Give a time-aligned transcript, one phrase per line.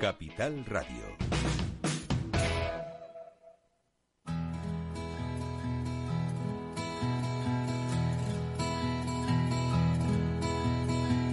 [0.00, 1.04] Capital Radio.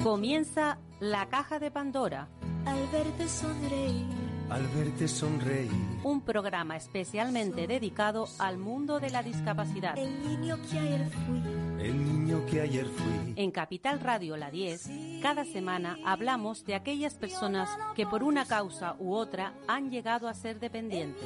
[0.04, 2.28] Comienza la caja de Pandora.
[2.66, 4.06] Al verte sonreír.
[4.50, 5.72] Al verte sonreír.
[6.04, 9.98] Un programa especialmente dedicado al mundo de la discapacidad.
[9.98, 11.42] El niño que ayer fui.
[11.80, 11.96] El
[12.28, 13.34] niño que ayer fui.
[13.38, 14.90] En Capital Radio La 10,
[15.22, 20.34] cada semana hablamos de aquellas personas que por una causa u otra han llegado a
[20.34, 21.24] ser dependientes.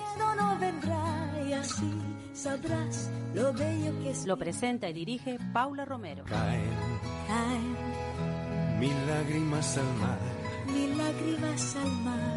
[4.26, 6.24] Lo presenta y dirige Paula Romero.
[6.26, 6.70] Caen
[7.28, 10.20] Caen mil lágrimas al mar.
[10.68, 12.31] mil lágrimas al mar.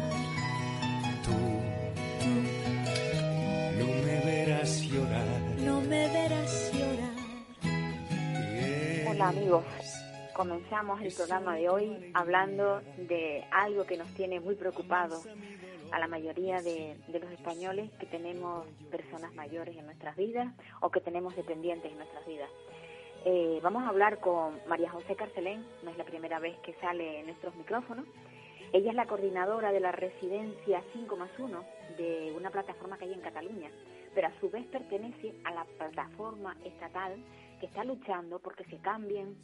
[9.25, 9.65] Amigos,
[10.35, 15.27] comenzamos el programa de hoy hablando de algo que nos tiene muy preocupados
[15.91, 20.91] a la mayoría de, de los españoles que tenemos personas mayores en nuestras vidas o
[20.91, 22.51] que tenemos dependientes en nuestras vidas.
[23.25, 27.21] Eh, vamos a hablar con María José Carcelén, no es la primera vez que sale
[27.21, 28.05] en nuestros micrófonos.
[28.73, 31.65] Ella es la coordinadora de la residencia 5 más 1
[31.97, 33.71] de una plataforma que hay en Cataluña,
[34.13, 37.15] pero a su vez pertenece a la plataforma estatal
[37.59, 39.35] que está luchando porque se cambien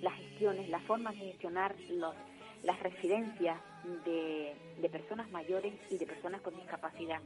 [0.00, 2.14] las gestiones, las formas de gestionar los,
[2.62, 3.58] las residencias
[4.04, 7.20] de, personas mayores y de personas con discapacidad.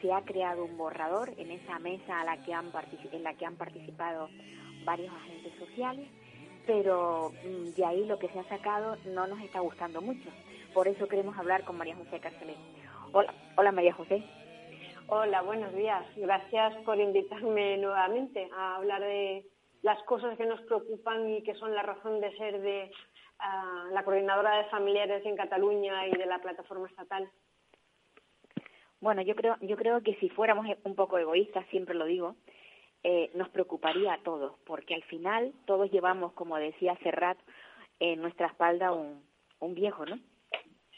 [0.00, 2.70] Se ha creado un borrador en esa mesa a la que han
[3.12, 4.28] en la que han participado
[4.84, 6.08] varios agentes sociales,
[6.66, 10.30] pero mm, de ahí lo que se ha sacado no nos está gustando mucho.
[10.72, 12.56] Por eso queremos hablar con María José Carcelén.
[13.12, 14.24] Hola, hola María José.
[15.06, 16.02] Hola, buenos días.
[16.16, 19.44] Gracias por invitarme nuevamente a hablar de
[19.82, 22.90] las cosas que nos preocupan y que son la razón de ser de
[23.38, 27.30] ah, la coordinadora de familiares en Cataluña y de la plataforma estatal.
[29.00, 32.36] Bueno, yo creo, yo creo que si fuéramos un poco egoístas, siempre lo digo,
[33.02, 37.36] eh, nos preocuparía a todos, porque al final todos llevamos, como decía Serrat,
[38.00, 39.22] en nuestra espalda un,
[39.60, 40.16] un viejo, ¿no?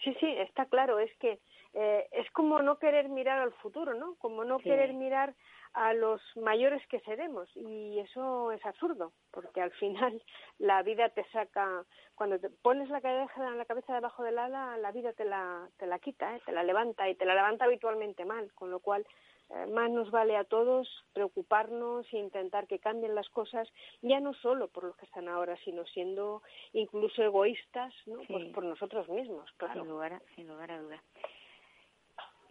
[0.05, 1.01] Sí, sí, está claro.
[1.01, 1.41] Es que
[1.79, 4.15] eh, es como no querer mirar al futuro, ¿no?
[4.17, 4.65] Como no Sí.
[4.65, 5.35] querer mirar
[5.75, 7.55] a los mayores que seremos.
[7.55, 10.23] Y eso es absurdo, porque al final
[10.59, 14.91] la vida te saca, cuando te pones la cabeza, la cabeza debajo del ala, la
[14.91, 16.41] vida te la, te la quita, ¿eh?
[16.47, 19.07] te la levanta y te la levanta habitualmente mal, con lo cual
[19.51, 23.71] eh, más nos vale a todos preocuparnos e intentar que cambien las cosas,
[24.01, 28.19] ya no solo por los que están ahora, sino siendo incluso egoístas, ¿no?
[28.21, 28.27] Sí.
[28.33, 29.83] Pues por nosotros mismos, claro.
[29.83, 31.03] Sin lugar a, sin lugar a dudas.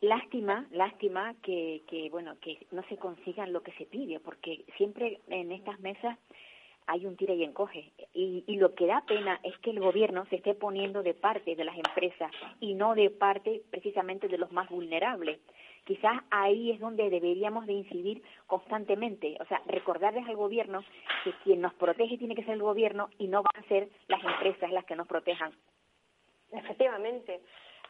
[0.01, 5.21] Lástima, lástima que, que, bueno, que no se consigan lo que se pide, porque siempre
[5.27, 6.17] en estas mesas
[6.87, 7.91] hay un tira y encoge.
[8.13, 11.55] Y, y lo que da pena es que el gobierno se esté poniendo de parte
[11.55, 15.39] de las empresas y no de parte precisamente de los más vulnerables.
[15.85, 20.83] Quizás ahí es donde deberíamos de incidir constantemente, o sea, recordarles al gobierno
[21.23, 24.23] que quien nos protege tiene que ser el gobierno y no van a ser las
[24.23, 25.51] empresas las que nos protejan.
[26.51, 27.41] Efectivamente.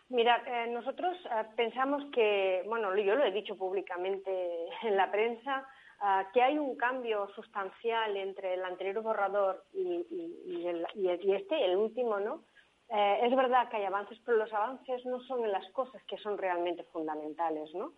[0.09, 4.31] Mira, eh, nosotros eh, pensamos que, bueno, yo lo he dicho públicamente
[4.83, 5.67] en la prensa,
[5.99, 11.09] ah, que hay un cambio sustancial entre el anterior borrador y, y- y el- y
[11.27, 12.43] y este, el último, ¿no?
[12.87, 16.17] Eh, es verdad que hay avances, pero los avances no son en las cosas que
[16.17, 17.93] son realmente fundamentales, ¿no?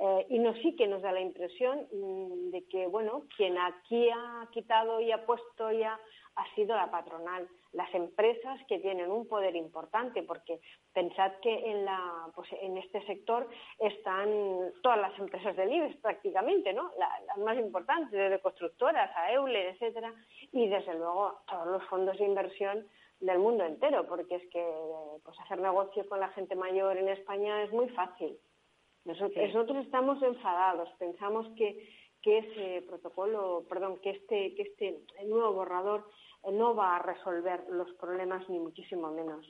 [0.00, 4.08] Eh, y nos sí que nos da la impresión mm, de que, bueno, quien aquí
[4.10, 5.98] ha quitado y ha puesto ya ha
[6.54, 10.60] sido la patronal, las empresas que tienen un poder importante, porque
[10.92, 13.48] pensad que en, la, pues en este sector
[13.78, 14.28] están
[14.82, 16.90] todas las empresas del IBEX prácticamente, ¿no?
[16.98, 20.12] La- las más importantes, desde constructoras a Euler, etcétera,
[20.52, 22.86] y desde luego todos los fondos de inversión
[23.20, 24.64] del mundo entero, porque es que
[25.24, 28.36] pues hacer negocio con la gente mayor en España es muy fácil.
[29.04, 29.52] Nosotros, Sí.
[29.52, 31.88] nosotros estamos enfadados, pensamos que,
[32.22, 36.08] que ese protocolo, perdón, que este, que este nuevo borrador
[36.50, 39.46] no va a resolver los problemas ni muchísimo menos.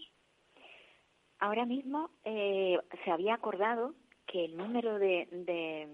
[1.39, 3.95] Ahora mismo eh, se había acordado
[4.27, 5.89] que el número de, de,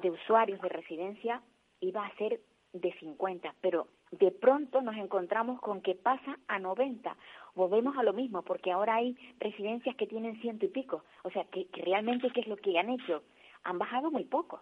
[0.00, 1.42] de usuarios de residencia
[1.80, 2.40] iba a ser
[2.72, 7.16] de 50, pero de pronto nos encontramos con que pasa a 90.
[7.54, 11.04] Volvemos a lo mismo, porque ahora hay residencias que tienen ciento y pico.
[11.24, 13.22] O sea, que, que realmente, ¿qué es lo que han hecho?
[13.64, 14.60] Han bajado muy poco.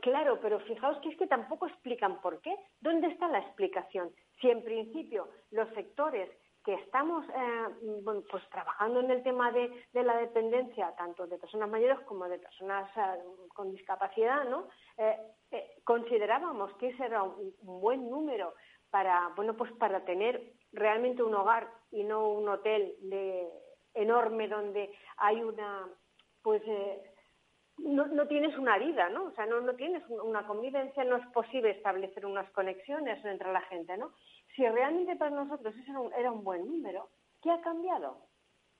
[0.00, 2.56] Claro, pero fijaos que es que tampoco explican por qué.
[2.80, 4.10] ¿Dónde está la explicación?
[4.40, 6.30] Si en principio los sectores
[6.64, 11.38] que estamos eh, bueno, pues trabajando en el tema de, de la dependencia, tanto de
[11.38, 13.22] personas mayores como de personas eh,
[13.54, 14.68] con discapacidad, ¿no?
[14.98, 15.16] Eh,
[15.84, 18.54] considerábamos que ese era un, buen número
[18.90, 23.48] para, bueno, pues para tener realmente un hogar y no un hotel de,
[23.94, 25.88] enorme donde hay una,
[26.42, 26.62] pues,
[27.84, 29.24] no, no, tienes una vida, ¿no?
[29.24, 33.60] O sea, no, no tienes una convivencia, no es posible establecer unas conexiones entre la
[33.62, 34.12] gente, ¿no?
[34.54, 37.08] Si realmente para nosotros ese era un, era un buen número,
[37.42, 38.18] ¿qué ha cambiado?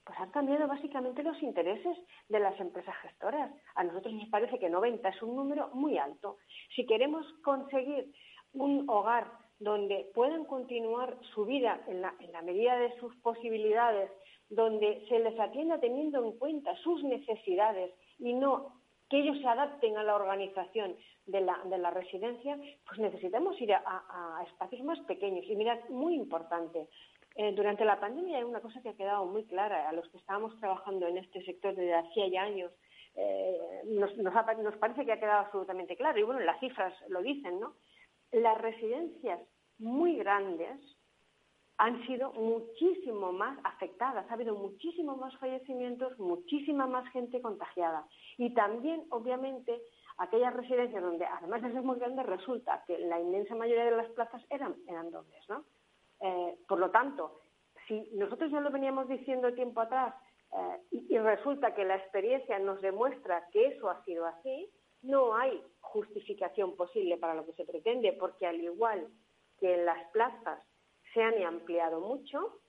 [0.03, 3.51] Pues han cambiado básicamente los intereses de las empresas gestoras.
[3.75, 6.37] A nosotros nos parece que 90 es un número muy alto.
[6.75, 8.11] Si queremos conseguir
[8.53, 14.11] un hogar donde puedan continuar su vida en la, en la medida de sus posibilidades,
[14.49, 18.80] donde se les atienda teniendo en cuenta sus necesidades y no
[19.11, 24.41] que ellos se adapten a la organización de la, de residencia, pues necesitamos ir a,
[24.47, 25.45] espacios más pequeños.
[25.49, 26.87] Y mirad, muy importante,
[27.35, 30.17] eh, durante la pandemia hay una cosa que ha quedado muy clara a los que
[30.17, 32.71] estábamos trabajando en este sector desde hacía ya años.
[33.15, 37.59] Eh, nos, nos parece que ha quedado absolutamente claro, y bueno, las cifras lo dicen,
[37.59, 37.75] ¿no?
[38.31, 39.41] Las residencias
[39.77, 40.79] muy grandes
[41.81, 48.05] han sido muchísimo más afectadas, ha habido muchísimo más fallecimientos, muchísima más gente contagiada.
[48.37, 49.81] Y también, obviamente,
[50.19, 54.07] aquellas residencias donde, además de ser muy grandes, resulta que la inmensa mayoría de las
[54.11, 55.65] plazas eran, eran dobles, ¿no?
[56.19, 57.41] Eh, por lo tanto,
[57.87, 60.13] si nosotros ya lo veníamos diciendo tiempo atrás
[60.53, 64.69] eh, y, y resulta que la experiencia nos demuestra que eso ha sido así,
[65.01, 69.07] no hay justificación posible para lo que se pretende, porque al igual
[69.59, 70.59] que en las plazas
[71.13, 72.61] se han ampliado mucho,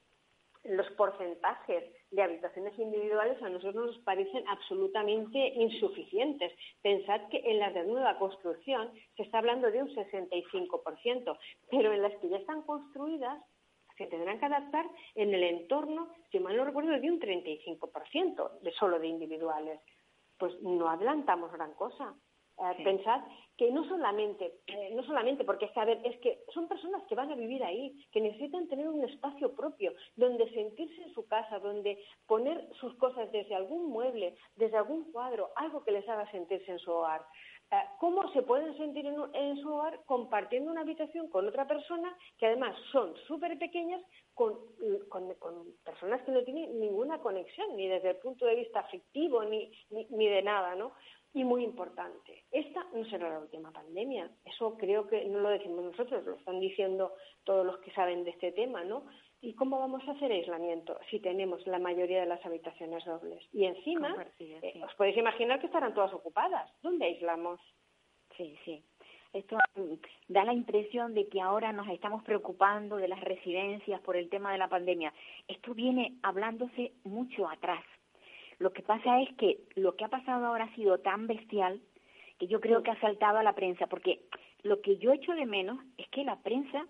[0.65, 6.53] los porcentajes de habitaciones individuales a nosotros nos parecen absolutamente insuficientes.
[6.83, 11.39] Pensad que en las de nueva construcción se está hablando de un 65%,
[11.71, 13.43] pero en las que ya están construidas
[13.97, 18.73] se tendrán que adaptar en el entorno, si mal no recuerdo, de un 35% de
[18.73, 19.81] solo de individuales.
[20.39, 22.15] Pues no adelantamos gran cosa.
[22.63, 22.85] Eh, sí.
[22.85, 23.21] Pensad
[23.57, 27.03] que no solamente, eh, no solamente porque es que, a ver, es que son personas
[27.09, 31.27] que van a vivir ahí, que necesitan tener un espacio propio, donde sentirse en su
[31.27, 36.31] casa, donde poner sus cosas desde algún mueble, desde algún cuadro, algo que les haga
[36.31, 37.23] sentirse en su hogar.
[37.71, 42.15] Eh, ¿Cómo se pueden sentir en, en, su hogar compartiendo una habitación con otra persona
[42.39, 44.03] que además son súper pequeñas
[44.35, 44.59] con,
[45.09, 49.45] con, con, personas que no tienen ninguna conexión, ni desde el punto de vista afectivo,
[49.45, 50.93] ni, ni, ni de nada, ¿no?
[51.35, 54.31] Y muy importante, esta no será la última pandemia.
[54.45, 57.15] Eso creo que no lo decimos nosotros, lo están diciendo
[57.45, 59.07] todos los que saben de este tema, ¿no?
[59.41, 63.43] ¿Y cómo vamos a hacer aislamiento si tenemos la mayoría de las habitaciones dobles?
[63.53, 66.71] Y encima, eh, os podéis imaginar que estarán todas ocupadas.
[66.83, 67.59] ¿Dónde aislamos?
[68.37, 68.85] Sí, sí.
[69.33, 69.95] Esto mm,
[70.29, 74.53] da la impresión de que ahora nos estamos preocupando de las residencias por el tema
[74.53, 75.13] de la pandemia.
[75.49, 77.85] Esto viene hablándose mucho atrás.
[78.63, 81.81] Lo que pasa es que lo que ha pasado ahora ha sido tan bestial
[82.39, 84.21] que yo creo que ha saltado a la prensa, porque
[84.63, 86.87] lo que yo echo de menos es que la prensa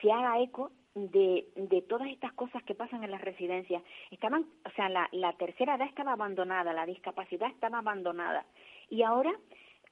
[0.00, 3.82] se haga eco de, de todas estas cosas que pasan en las residencias.
[4.12, 8.46] Estaban, o sea, la, la tercera edad estaba abandonada, la discapacidad estaba abandonada.
[8.88, 9.32] Y ahora,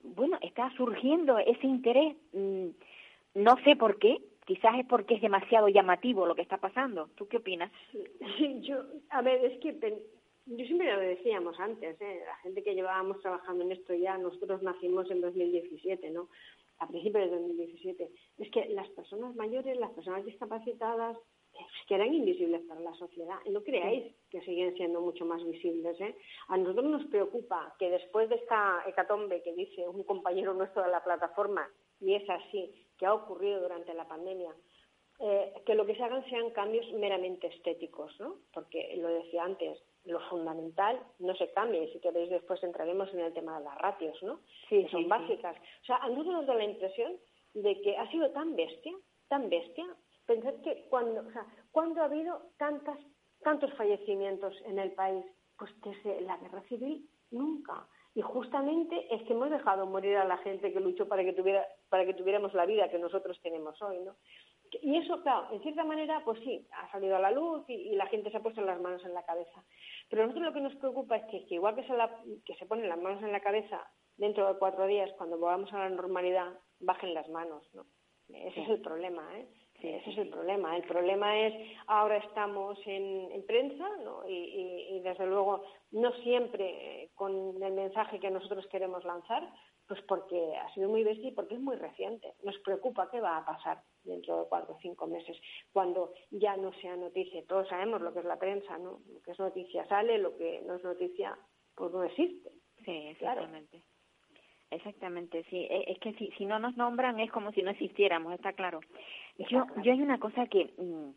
[0.04, 2.68] bueno, está surgiendo ese interés, mmm,
[3.34, 7.08] no sé por qué, quizás es porque es demasiado llamativo lo que está pasando.
[7.16, 7.72] ¿Tú qué opinas?
[8.38, 9.72] Sí, yo, a ver, es que
[10.46, 12.22] yo siempre lo decíamos antes, ¿eh?
[12.26, 16.28] la gente que llevábamos trabajando en esto ya, nosotros nacimos en 2017, ¿no?
[16.78, 18.10] A principios de 2017.
[18.38, 21.16] Es que las personas mayores, las personas discapacitadas,
[21.86, 23.36] que eran invisibles para la sociedad.
[23.50, 26.00] No creáis que siguen siendo mucho más visibles.
[26.00, 26.16] ¿eh?
[26.48, 30.90] A nosotros nos preocupa que después de esta hecatombe que dice un compañero nuestro de
[30.90, 31.68] la plataforma,
[32.00, 34.54] y es así, que ha ocurrido durante la pandemia,
[35.20, 38.36] eh, que lo que se hagan sean cambios meramente estéticos, ¿no?
[38.52, 43.20] Porque lo decía antes, lo fundamental no se cambia y si queréis después entraremos en
[43.20, 44.40] el tema de las ratios, ¿no?
[44.68, 45.56] Sí, que son sí, básicas.
[45.56, 45.62] Sí.
[45.82, 47.16] O sea, a nosotros nos da la impresión
[47.54, 48.92] de que ha sido tan bestia,
[49.28, 49.86] tan bestia,
[50.26, 52.98] pensad que cuando, o sea, cuando ha habido tantas,
[53.42, 55.24] tantos fallecimientos en el país,
[55.58, 57.86] pues desde la guerra civil nunca.
[58.14, 61.66] Y justamente es que hemos dejado morir a la gente que luchó para que tuviera,
[61.88, 64.14] para que tuviéramos la vida que nosotros tenemos hoy, ¿no?
[64.82, 67.96] Y eso, claro, en cierta manera, pues sí, ha salido a la luz y, y,
[67.96, 69.64] la gente se ha puesto las manos en la cabeza.
[70.08, 72.54] Pero a nosotros lo que nos preocupa es que, que igual que se, la, que
[72.56, 75.90] se ponen las manos en la cabeza dentro de cuatro días, cuando volvamos a la
[75.90, 77.84] normalidad, bajen las manos, ¿no?
[78.28, 78.60] Ese sí.
[78.62, 79.46] es el problema, ¿eh?
[79.80, 80.76] Sí, ese es el problema.
[80.76, 81.54] El problema es
[81.88, 84.26] ahora estamos en, en prensa ¿no?
[84.26, 89.46] y, y, y, desde luego no siempre con el mensaje que nosotros queremos lanzar,
[89.86, 92.32] pues porque ha sido muy bestia y porque es muy reciente.
[92.42, 95.36] Nos preocupa qué va a pasar dentro de cuatro o cinco meses,
[95.72, 97.44] cuando ya no sea noticia.
[97.46, 99.00] Todos sabemos lo que es la prensa, ¿no?
[99.12, 101.36] Lo que es noticia sale, lo que no es noticia,
[101.74, 102.50] pues no existe.
[102.84, 103.80] Sí, exactamente.
[103.80, 103.94] Claro.
[104.70, 105.66] Exactamente, sí.
[105.70, 108.80] E, es que si, si no nos nombran es como si no existiéramos, está claro.
[109.38, 111.10] Yo, yo hay una cosa que, mm,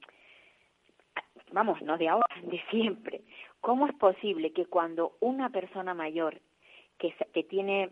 [1.54, 3.24] vamos, no de ahora, de siempre.
[3.62, 6.42] ¿Cómo es posible que cuando una persona mayor
[6.98, 7.90] que, que tiene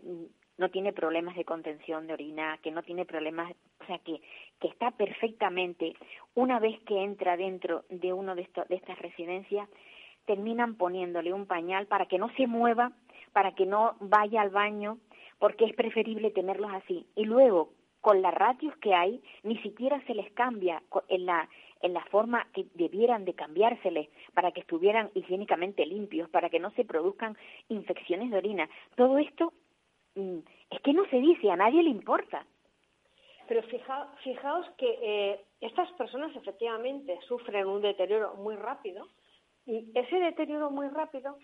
[0.58, 4.22] no tiene problemas de contención de orina, que no tiene problemas, o sea, que,
[4.60, 5.96] que está perfectamente,
[6.34, 9.68] una vez que entra dentro de uno de, de estas residencias,
[10.26, 12.92] terminan poniéndole un pañal para que no se mueva,
[13.34, 14.98] para que no vaya al baño,
[15.40, 17.06] porque es preferible tenerlos así.
[17.16, 17.70] Y luego,
[18.02, 21.50] con las ratios que hay, ni siquiera se les cambia en la,
[21.82, 26.72] en la forma que debieran de cambiárseles para que estuvieran higiénicamente limpios, para que no
[26.72, 27.38] se produzcan
[27.70, 28.70] infecciones de orina.
[28.96, 29.54] Todo esto
[30.16, 32.46] es que no se dice, a nadie le importa.
[33.48, 39.08] Pero fijaos que eh, estas personas efectivamente sufren un deterioro muy rápido
[39.66, 41.38] y ese deterioro muy rápido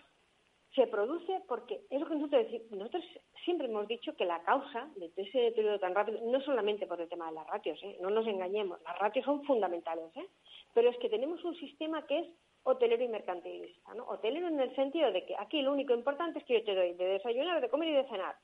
[0.74, 2.70] se produce porque es lo que nosotros decimos.
[2.70, 3.04] Nosotros
[3.44, 7.08] siempre hemos dicho que la causa de ese deterioro tan rápido, no solamente por el
[7.08, 7.98] tema de las ratios, ¿eh?
[8.00, 10.26] no nos engañemos, las ratios son fundamentales, ¿eh?
[10.72, 12.26] pero es que tenemos un sistema que es
[12.64, 13.94] hotelero y mercantilista.
[13.94, 14.04] ¿no?
[14.04, 16.94] Hotelero en el sentido de que aquí lo único importante es que yo te doy
[16.94, 18.36] de desayunar, de comer y de cenar.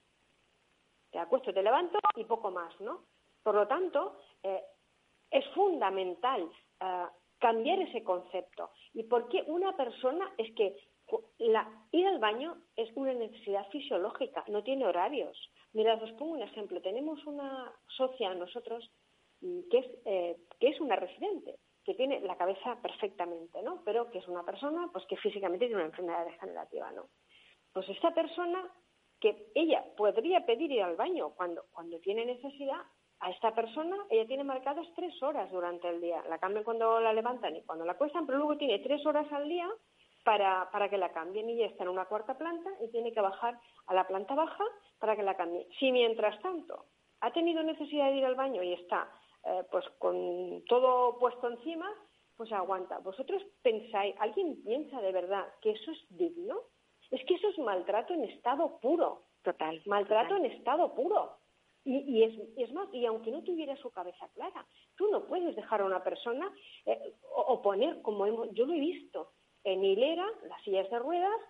[1.11, 2.79] Te acuesto, te levanto y poco más.
[2.81, 3.05] ¿no?
[3.43, 4.63] Por lo tanto, eh,
[5.31, 6.51] es fundamental
[6.81, 7.07] eh,
[7.39, 8.71] cambiar ese concepto.
[8.95, 10.77] ¿Y por qué una persona es que
[11.39, 15.37] la, ir al baño es una necesidad fisiológica, no tiene horarios.
[15.73, 16.81] Mirad, os pongo un ejemplo.
[16.81, 18.91] Tenemos una socia nosotros
[19.41, 23.83] mm, que es, eh, que es una residente, que tiene la cabeza perfectamente, ¿no?
[23.85, 27.09] Pero que es una persona pues que físicamente tiene una enfermedad degenerativa, ¿no?
[27.73, 28.71] Pues esta persona
[29.21, 32.81] que ella podría pedir ir al baño cuando, cuando tiene necesidad,
[33.21, 36.23] a esta persona ella tiene marcadas tres horas durante el día.
[36.29, 39.49] La cambian cuando la levantan y cuando la cuestan, pero luego tiene tres horas al
[39.49, 39.69] día
[40.25, 43.21] para, para que la cambien y ella está en una cuarta planta y tiene que
[43.21, 44.65] bajar a la planta baja
[45.01, 45.67] para que la cambien.
[45.79, 46.85] Si mientras tanto
[47.21, 49.11] ha tenido necesidad de ir al baño y está
[49.45, 51.91] eh, pues con todo puesto encima,
[52.37, 52.99] pues aguanta.
[52.99, 56.61] ¿Vosotros pensáis, alguien piensa de verdad que eso es digno?
[57.11, 59.23] Es que eso es maltrato en estado puro.
[59.43, 59.81] Total.
[59.87, 61.39] Maltrato en estado puro.
[61.85, 65.57] Y, y, es, es, más, y aunque no tuviera su cabeza clara, tú no puedes
[65.57, 66.53] dejar a una persona
[66.85, 69.33] eh, o, o, poner, como hemos, yo lo he visto,
[69.65, 71.41] en hilera, las sillas de ruedas,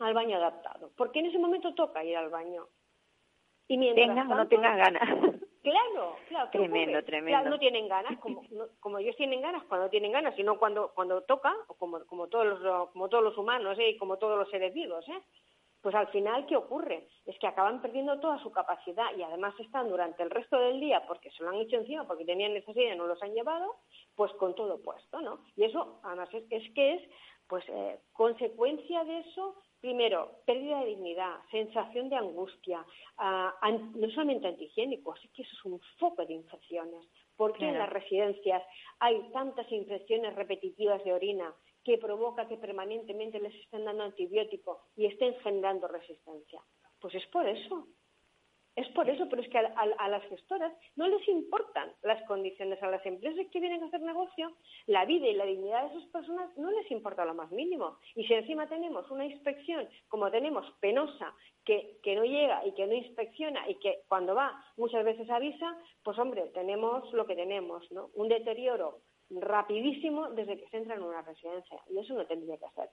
[0.00, 0.90] al baño adaptado.
[0.96, 2.66] Porque en ese momento toca ir al baño.
[3.68, 5.31] Y mientras tengas o no tengas ganas.
[5.62, 6.50] Claro, claro.
[6.50, 7.38] Tremendo, tremendo.
[7.38, 10.92] Claro, no tienen ganas, como, no, como ellos tienen ganas cuando tienen ganas, sino cuando,
[10.92, 13.90] cuando toca, o como, como, todos los, como todos los humanos ¿eh?
[13.90, 15.08] y como todos los seres vivos.
[15.08, 15.22] ¿eh?
[15.80, 17.08] Pues al final, ¿qué ocurre?
[17.26, 21.04] Es que acaban perdiendo toda su capacidad y además están durante el resto del día,
[21.06, 23.76] porque se lo han hecho encima, porque tenían necesidad y no los han llevado,
[24.16, 25.44] pues con todo puesto, ¿no?
[25.56, 27.10] Y eso, además, es, es que es,
[27.48, 32.86] pues, eh, consecuencia de eso, primero, pérdida de dignidad, sensación de angustia,
[33.18, 37.04] uh, no solamente antihigiénico, es que eso es un foco de infecciones.
[37.36, 37.72] ¿Por qué claro.
[37.72, 38.62] en las residencias
[39.00, 45.06] hay tantas infecciones repetitivas de orina que provoca que permanentemente les estén dando antibiótico y
[45.06, 46.62] estén generando resistencia?
[47.00, 47.88] Pues es por eso.
[48.74, 52.82] Es por eso, pero es que a, a, las gestoras no les importan las condiciones,
[52.82, 54.52] a las empresas que vienen a hacer negocio,
[54.86, 57.98] la vida y la dignidad de esas personas no les importa lo más mínimo.
[58.14, 62.86] Y si encima tenemos una inspección, como tenemos penosa, que, que no llega y que
[62.86, 67.90] no inspecciona y que cuando va muchas veces avisa, pues hombre, tenemos lo que tenemos,
[67.92, 68.10] ¿no?
[68.14, 69.00] Un deterioro
[69.30, 71.78] rapidísimo desde que se entra en una residencia.
[71.90, 72.88] Y eso no tendría que hacer.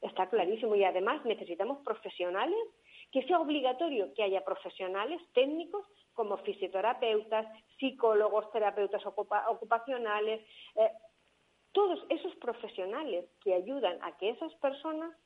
[0.00, 0.74] Está clarísimo.
[0.74, 2.58] Y además necesitamos profesionales
[3.12, 7.46] que sea obligatorio que haya profesionales técnicos como fisioterapeutas,
[7.78, 10.40] psicólogos, terapeutas ocupa ocupacionales,
[10.76, 10.90] eh,
[11.72, 15.16] todos esos profesionales que ayudan a que esas personas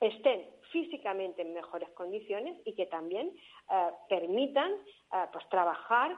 [0.00, 3.32] estén físicamente en mejores condiciones y que también
[3.70, 6.16] eh, permitan eh, pues trabajar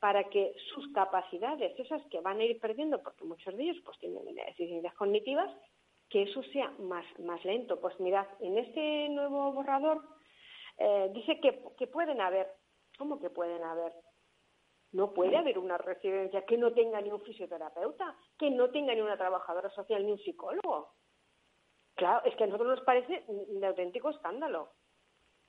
[0.00, 3.98] para que sus capacidades, esas que van a ir perdiendo, porque muchos de ellos pues
[3.98, 5.54] tienen deficiencias cognitivas,
[6.08, 7.78] que eso sea más, más lento.
[7.78, 10.15] Pues mirad, en este nuevo borrador
[10.78, 12.48] eh, dice que, pueden haber,
[12.98, 13.92] ¿cómo que pueden haber?
[14.92, 19.00] No puede haber una residencia que no tenga ni un fisioterapeuta, que no tenga ni
[19.00, 20.94] una trabajadora social ni un psicólogo.
[21.94, 24.72] Claro, es que a nosotros nos parece de auténtico escándalo.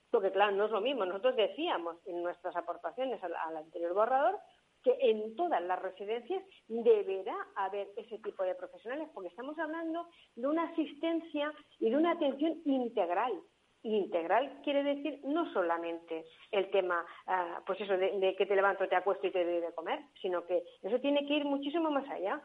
[0.09, 1.05] Porque, claro, no es lo mismo.
[1.05, 4.39] Nosotros decíamos en nuestras aportaciones al anterior borrador
[4.83, 10.47] que en todas las residencias deberá haber ese tipo de profesionales, porque estamos hablando de
[10.47, 13.33] una asistencia y de una atención integral
[13.95, 18.87] integral quiere decir no solamente el tema, uh, pues eso, de, de, que te levanto,
[18.87, 22.09] te acuesto y te doy de comer, sino que eso tiene que ir muchísimo más
[22.09, 22.41] allá.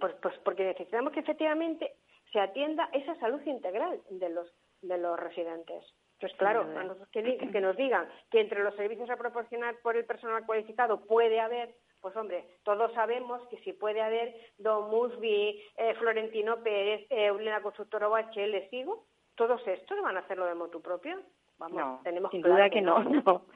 [0.00, 1.94] Pues, pues porque necesitamos que efectivamente
[2.32, 5.84] se atienda esa salud integral de los, de los residentes.
[6.20, 10.04] Pues claro, a que, que nos digan que entre los servicios a proporcionar por el
[10.04, 15.94] personal cualificado puede haber Pues hombre, todos sabemos que si puede haber Don Musby, eh,
[15.94, 19.06] Florentino Pérez, eh, Eulena Constructora OH, les digo,
[19.40, 21.18] todos estos van a hacerlo de motu propio.
[21.56, 23.46] Vamos, no, tenemos sin claro duda que no, no.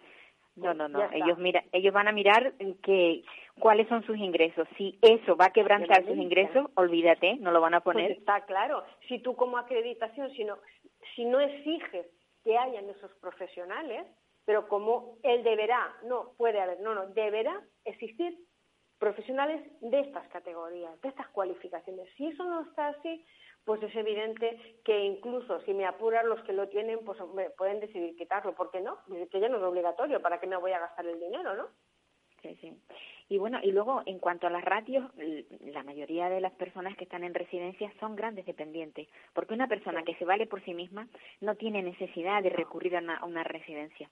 [0.56, 1.10] No, no, no.
[1.12, 3.22] Ellos mira, ellos van a mirar que
[3.58, 4.66] cuáles son sus ingresos.
[4.78, 8.12] Si eso va a quebrantar sus ingresos, olvídate, no lo van a Pues poner.
[8.12, 8.82] está claro.
[9.08, 10.56] Si tú como acreditación, si no,
[11.14, 12.06] si no exiges
[12.44, 14.06] que hayan esos profesionales,
[14.46, 18.38] pero como él deberá, no puede haber, no, no, deberá existir
[18.98, 22.08] profesionales de estas categorías, de estas cualificaciones.
[22.16, 23.22] Si eso no está así,
[23.64, 27.18] pues es evidente que incluso si me apuran los que lo tienen, pues
[27.56, 28.54] pueden decidir quitarlo.
[28.54, 28.98] ¿Por qué no?
[29.30, 31.68] Que ya no es obligatorio, ¿para qué me voy a gastar el dinero, no?
[32.42, 32.72] Sí, sí.
[33.30, 35.10] Y bueno, y luego en cuanto a las ratios,
[35.60, 40.02] la mayoría de las personas que están en residencias son grandes dependientes, porque una persona
[40.02, 41.08] que se vale por sí misma
[41.40, 44.10] no tiene necesidad de recurrir a una, a una residencia.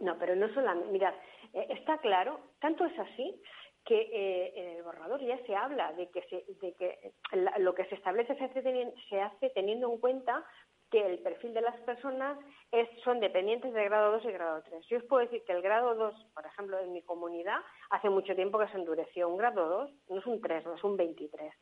[0.00, 0.90] No, pero no solamente.
[0.90, 1.14] Mirad,
[1.52, 3.40] eh, está claro, tanto es así
[3.84, 7.74] que eh, en el borrador ya se habla de que, se, de que la- lo
[7.74, 10.44] que se establece se hace, teni- se hace teniendo en cuenta
[10.90, 12.38] que el perfil de las personas
[12.72, 14.86] es, son dependientes de grado 2 y grado 3.
[14.88, 17.58] Yo os puedo decir que el grado 2, por ejemplo, en mi comunidad,
[17.90, 19.28] hace mucho tiempo que se endureció.
[19.28, 21.52] Un grado 2 no es un 3, no es un 23.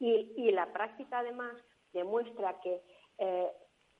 [0.00, 1.54] Y, y la práctica, además,
[1.94, 2.82] demuestra que
[3.18, 3.50] eh,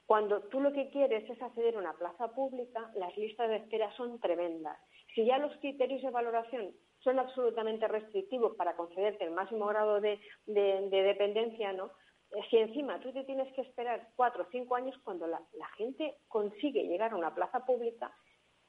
[0.04, 3.90] cuando tú lo que quieres es acceder a una plaza pública, las listas de espera
[3.96, 4.78] son tremendas.
[5.14, 10.18] Si ya los criterios de valoración son absolutamente restrictivos para concederte el máximo grado de,
[10.46, 11.90] de- de dependencia, ¿no?
[12.32, 15.68] Eh, Si encima tú te tienes que esperar cuatro o cinco años cuando la, la
[15.76, 18.10] gente consigue llegar a una plaza pública,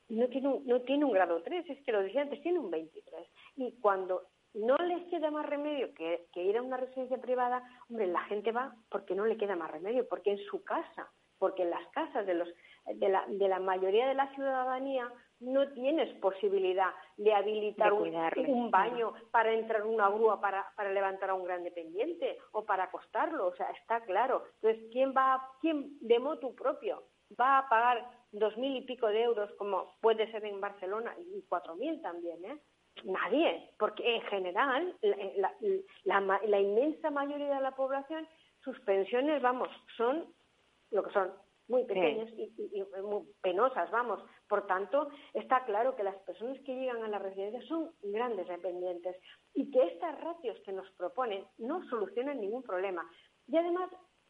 [0.09, 2.69] no tiene un, no tiene un grado 3, es que lo decía antes, tiene un
[2.69, 3.27] 23.
[3.55, 8.05] Y cuando no les queda más remedio que, que ir a una residencia privada, hombre,
[8.07, 11.71] la gente va porque no le queda más remedio, porque en su casa, porque en
[11.71, 12.47] las casas de, los,
[12.85, 18.71] de, la, de la mayoría de la ciudadanía no tienes posibilidad de habilitar De un,
[18.71, 22.85] baño para entrar en una grúa para, para levantar a un gran dependiente o para
[22.85, 24.43] acostarlo, o sea, está claro.
[24.61, 27.03] Entonces, ¿quién va, quién de motu propio
[27.39, 31.41] va a pagar dos mil y pico de euros como puede ser en Barcelona y
[31.49, 32.57] cuatro mil también, ¿eh?
[33.03, 35.51] Nadie, porque en general la,
[36.05, 38.25] la- la- la inmensa mayoría de la población,
[38.63, 39.67] sus pensiones, vamos,
[39.97, 40.33] son
[40.91, 41.31] lo que son,
[41.67, 44.23] muy pequeñas y, y- y muy penosas, vamos.
[44.47, 49.15] Por tanto, está claro que las personas que llegan a la residencia son grandes dependientes
[49.53, 53.09] y que estas ratios que nos proponen no solucionan ningún problema.
[53.47, 53.89] Y además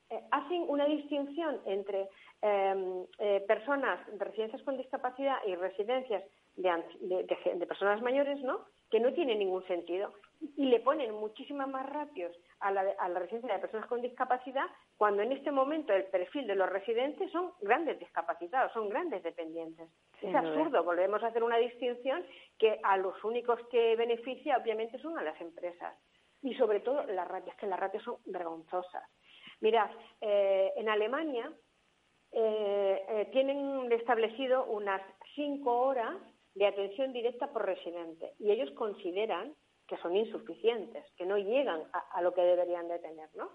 [0.09, 2.09] eh, hacen una distinción entre
[2.41, 6.23] eh, eh, personas de residencias con discapacidad y residencias
[6.55, 6.69] de,
[7.01, 8.65] de- de de personas mayores, ¿no?
[8.89, 10.13] Que no tiene ningún sentido.
[10.55, 12.33] Y le ponen muchísimas más ratios
[12.65, 14.65] a la, a la residencia de personas con discapacidad
[14.97, 19.88] cuando en este momento el perfil de los residentes son grandes discapacitados, son grandes dependientes.
[20.21, 22.25] Es absurdo, volvemos a hacer una distinción
[22.58, 25.93] que a los únicos que beneficia obviamente son a las empresas.
[26.41, 29.04] Y sobre todo las ratios, que las ratios son vergonzosas.
[29.62, 31.51] Mirad, eh, en Alemania
[32.32, 35.01] eh, eh, tienen establecido unas
[35.36, 36.15] cinco horas
[36.56, 39.54] de atención directa por residente y ellos consideran
[39.87, 43.51] que son insuficientes, que no llegan a, a lo que deberían de tener, ¿no?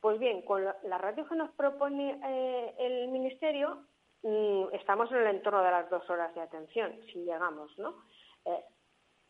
[0.00, 3.84] Pues bien, con la, la ratio que nos propone eh, el Ministerio,
[4.22, 7.94] mm, estamos en el entorno de las dos horas de atención, si llegamos, ¿no?
[8.46, 8.64] Eh,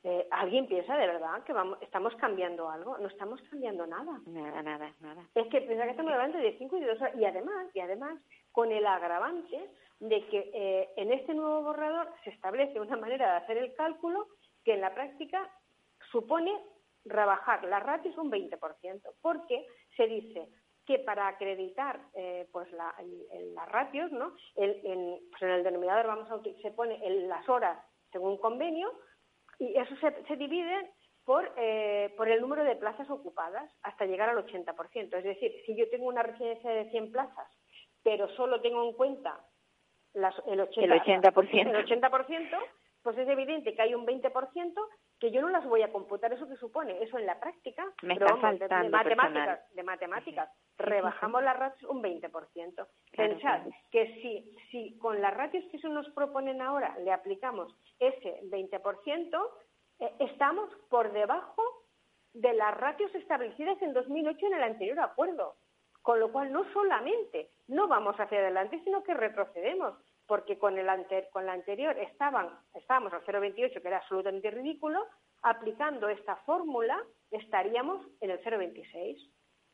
[0.03, 2.97] eh, ¿Alguien piensa de verdad que vamos, estamos cambiando algo?
[2.99, 4.19] No estamos cambiando nada.
[4.27, 5.29] Nada, nada, nada.
[5.35, 7.15] Es que pensar que estamos hablando de 5 y de 2 horas.
[7.17, 8.19] Y además, y además,
[8.51, 13.37] con el agravante de que eh, en este nuevo borrador se establece una manera de
[13.45, 14.27] hacer el cálculo
[14.65, 15.51] que en la práctica
[16.11, 16.53] supone
[17.05, 20.49] rebajar las ratios un 20%, porque se dice
[20.87, 24.35] que para acreditar eh, pues la- el- las ratios, ¿no?
[24.57, 27.79] El- en, pues en el denominador vamos a se pone el- las horas
[28.13, 28.93] según convenio
[29.59, 30.91] y eso se, se divide
[31.25, 35.17] por, eh, por el número de plazas ocupadas hasta llegar al 80%.
[35.19, 37.47] Es decir, si yo tengo una residencia de 100 plazas,
[38.03, 39.39] pero solo tengo en cuenta
[40.15, 41.71] las, el, 80, El 80%.
[41.71, 42.59] el 80%,
[43.03, 44.75] pues es evidente que hay un 20%
[45.21, 46.33] que yo no las voy a computar.
[46.33, 47.03] ¿Eso que supone?
[47.03, 51.43] Eso en la práctica, Me pero está vamos, de- de, matemáticas, de matemáticas, sí, rebajamos
[51.43, 52.31] las ratios un 20%.
[52.33, 53.71] Claro, Pensad claro.
[53.91, 59.49] que si, si con las ratios que se nos proponen ahora le aplicamos ese 20%,
[60.01, 61.63] eh, estamos por debajo
[62.33, 65.57] de las ratios establecidas en 2008 en el anterior acuerdo.
[66.03, 69.95] Con lo cual, no solamente no vamos hacia adelante, sino que retrocedemos,
[70.31, 75.05] porque con, el ante- con la anterior estaban, estábamos al 0,28, que era absolutamente ridículo,
[75.43, 79.29] aplicando esta fórmula estaríamos en el 0,26.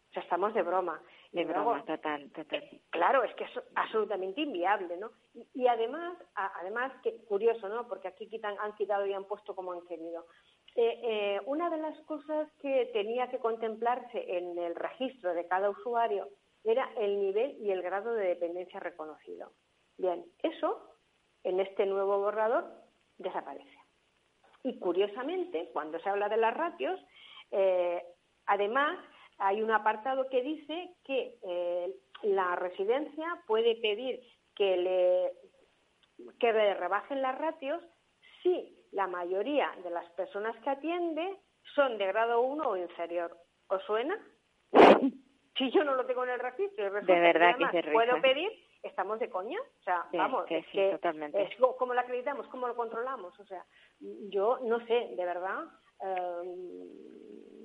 [0.08, 0.98] O sea, estamos de broma.
[1.32, 2.64] De luego, broma, total, total.
[2.88, 5.10] Claro, es que es absolutamente inviable, ¿no?
[5.34, 7.86] Y, y además, a- además que curioso, ¿no?
[7.86, 10.24] Porque aquí quitan, han quitado y han puesto como han querido.
[10.76, 15.68] eh, eh, una de las cosas que tenía que contemplarse en el registro de cada
[15.68, 16.28] usuario
[16.64, 19.52] era el nivel y el grado de dependencia reconocido.
[19.98, 20.90] Bien, eso
[21.44, 22.64] en este nuevo borrador
[23.18, 23.78] desaparece.
[24.62, 27.00] Y curiosamente, cuando se habla de las ratios,
[27.50, 28.02] eh,
[28.46, 28.98] además
[29.38, 34.20] hay un apartado que dice que eh, la residencia puede pedir
[34.54, 35.32] que le,
[36.40, 37.82] que le rebajen las ratios
[38.42, 41.38] si la mayoría de las personas que atiende
[41.74, 43.36] son de grado 1 o inferior.
[43.68, 44.16] ¿Os suena?
[45.58, 48.50] si yo no lo tengo en el registro, de verdad que, se puedo pedir,
[48.86, 49.58] estamos de coña.
[49.60, 51.42] O sea, vamos, que es que totalmente.
[51.42, 53.38] Es como lo acreditamos, cómo lo controlamos.
[53.38, 53.64] O sea,
[54.00, 55.64] yo no sé, de verdad.
[56.00, 57.16] Em,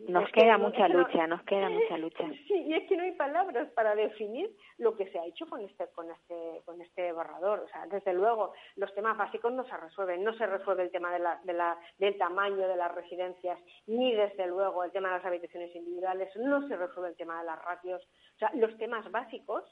[0.08, 2.24] nos queda mucha lucha, nos queda mucha lucha.
[2.48, 5.62] Sí, y es que no hay palabras para definir lo que se ha hecho con
[5.62, 7.60] este, con este, con este borrador.
[7.60, 10.24] O sea, desde luego, los temas básicos no se resuelven.
[10.24, 14.14] No se resuelve el tema de la, de la, del tamaño de las residencias, ni
[14.14, 17.64] desde luego el tema de las habitaciones individuales, no se resuelve el tema de las
[17.64, 18.02] ratios.
[18.36, 19.64] O sea, los temas básicos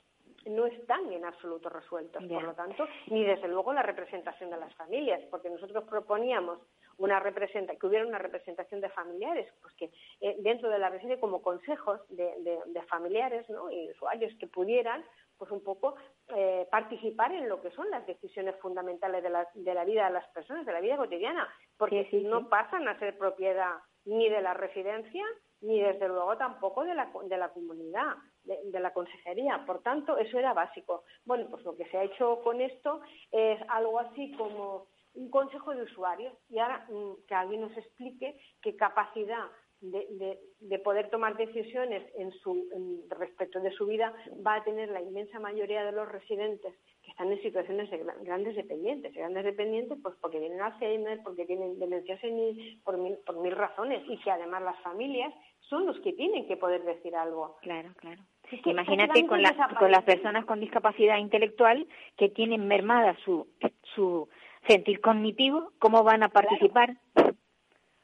[0.46, 4.74] no están en absoluto resueltos, por lo tanto, ni desde luego la representación de las
[4.76, 6.60] familias, porque nosotros proponíamos
[6.98, 11.22] una representa que hubiera una representación de familiares, pues que eh, dentro de la residencia
[11.22, 13.72] como consejos de, familiares ¿no?
[13.72, 15.04] y usuarios que pudieran
[15.38, 15.96] pues un poco
[16.36, 20.14] eh, participar en lo que son las decisiones fundamentales de la, de la vida de
[20.14, 21.48] las personas, de la vida cotidiana,
[21.78, 23.76] porque no pasan a ser propiedad
[24.06, 25.26] ni de la residencia
[25.62, 28.16] ni desde luego tampoco de la, de la comunidad,
[28.64, 29.64] de, la consejería.
[29.66, 31.04] Por tanto, eso era básico.
[31.26, 35.74] Bueno, pues lo que se ha hecho con esto es algo así como un consejo
[35.74, 39.48] de usuarios y ahora mm, que alguien nos explique qué capacidad
[39.82, 42.68] de, de, poder tomar decisiones en su,
[43.10, 44.14] respecto de su vida
[44.46, 48.56] va a tener la inmensa mayoría de los residentes que están en situaciones de grandes
[48.56, 49.14] dependientes.
[49.14, 54.04] Grandes dependientes pues porque tienen Alzheimer, porque tienen demencia senil, por mil, por mil razones
[54.10, 57.58] y que además las familias son los que tienen que poder decir algo.
[57.62, 58.22] Claro, claro.
[58.66, 59.42] Imagínate con,
[59.78, 63.48] con las personas con discapacidad intelectual que tienen mermada su,
[63.96, 64.28] su
[64.68, 66.96] sentir cognitivo, ¿cómo van a participar?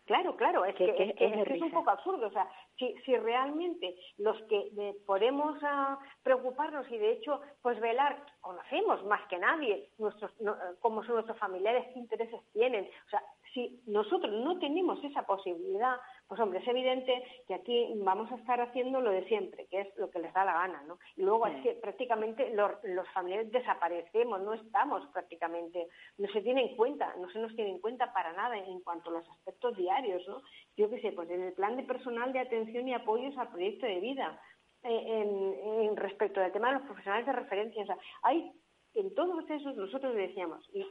[0.05, 2.27] Claro, claro, es que, es, un poco absurdo.
[2.27, 8.23] O sea, si, si realmente los que podemos ah, preocuparnos y de hecho pues velar,
[8.39, 10.31] conocemos más que nadie nuestros,
[10.79, 12.87] cómo son nuestros familiares, qué intereses tienen.
[13.07, 18.31] O sea, si nosotros no tenemos esa posibilidad, pues hombre, es evidente que aquí vamos
[18.31, 20.97] a estar haciendo lo de siempre, que es lo que les da la gana, ¿no?
[21.15, 22.71] Y luego es que prácticamente los,
[23.13, 27.79] familiares desaparecemos, no estamos prácticamente, no se tiene en cuenta, no se nos tiene en
[27.79, 30.41] cuenta para nada en cuanto a los aspectos diarios, ¿no?
[30.75, 33.85] Yo qué sé, pues en el plan de personal de atención y apoyos al proyecto
[33.85, 34.41] de vida,
[34.83, 38.51] eh, en, respecto al tema de los profesionales de referencia, o sea, hay
[38.95, 40.85] en todos esos nosotros decíamos, y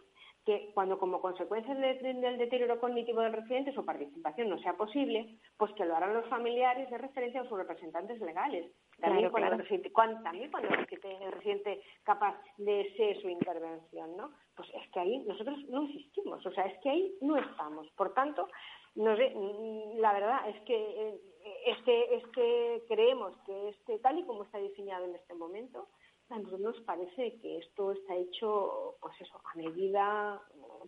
[0.44, 5.72] que cuando como consecuencia del deterioro cognitivo del residente su participación no sea posible, pues
[5.72, 8.70] que lo harán los familiares de referencia o sus representantes legales.
[9.00, 14.32] También, cuando, El cuando, también cuando el residente capaz de ser su intervención, ¿no?
[14.54, 17.90] Pues es que ahí nosotros no existimos, o sea, es que ahí no estamos.
[17.92, 18.48] Por tanto,
[18.94, 21.20] no sé, mm, la verdad es que, eh,
[21.66, 25.88] es que, es que creemos que este, tal y como está diseñado en este momento,
[26.30, 30.40] a nosotros nos parece que esto está hecho, pues eso, a medida,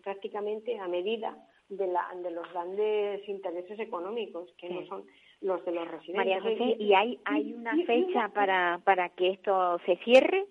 [0.03, 1.37] prácticamente a medida
[1.69, 5.05] de, la, de los grandes intereses económicos, que no son
[5.41, 6.17] los de los residentes.
[6.17, 10.47] María José, ¿y hay, hay una fecha para, para que esto se cierre?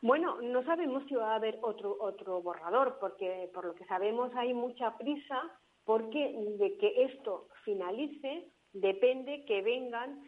[0.00, 4.30] Bueno, no sabemos si va a haber otro otro borrador, porque por lo que sabemos
[4.36, 5.42] hay mucha prisa,
[5.84, 10.22] porque de que esto finalice depende que vengan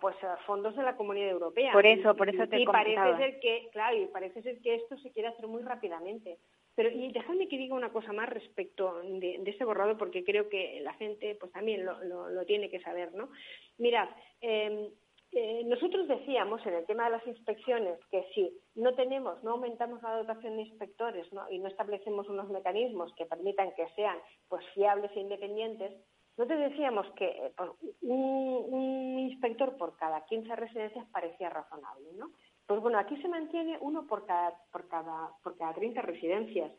[0.00, 1.72] pues fondos de la Comunidad Europea.
[1.72, 4.96] Por eso, por eso te y parece ser que, claro, y parece ser que esto
[4.98, 6.38] se quiere hacer muy rápidamente.
[6.74, 10.48] Pero y déjame que diga una cosa más respecto de, de ese borrado, porque creo
[10.48, 13.30] que la gente pues también lo, lo, tiene que saber, ¿no?
[13.78, 14.08] Mirad,
[14.40, 14.88] em,
[15.32, 20.02] eh, nosotros decíamos en el tema de las inspecciones que si no tenemos, no aumentamos
[20.02, 25.10] la dotación de inspectores y no establecemos unos mecanismos que permitan que sean pues fiables
[25.14, 25.92] e independientes,
[26.40, 27.52] nosotros decíamos que eh,
[28.00, 32.30] un, inspector por cada 15 residencias parecía razonable, ¿no?
[32.66, 36.72] Pues bueno, aquí se mantiene uno por cada, por cada, por cada 30 residencias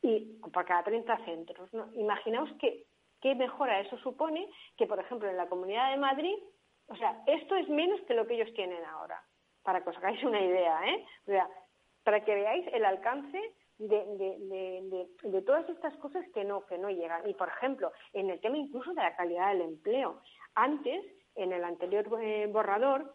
[0.00, 1.74] y por cada 30 centros.
[1.74, 1.92] ¿no?
[1.94, 2.86] Imaginaos que,
[3.20, 6.36] qué mejora eso supone que, por ejemplo, en la Comunidad de Madrid,
[6.86, 9.20] o sea, esto es menos que lo que ellos tienen ahora,
[9.64, 11.04] para que os hagáis una idea, ¿eh?
[11.22, 11.48] O sea,
[12.04, 13.40] para que veáis el alcance
[13.80, 17.28] de, todas estas cosas que no, que no llegan.
[17.28, 20.20] Y, por ejemplo, en el tema incluso de la calidad del empleo.
[20.54, 23.14] Antes, en el anterior eh, borrador,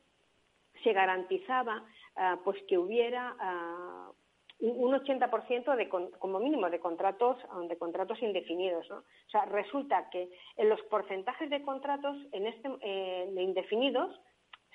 [0.84, 4.12] se garantizaba ah, pues que hubiera ah,
[4.60, 8.90] un 80% de, como mínimo de contratos, de contratos indefinidos.
[8.90, 8.98] ¿no?
[8.98, 14.20] O sea, resulta que en los porcentajes de contratos en este, eh, de indefinidos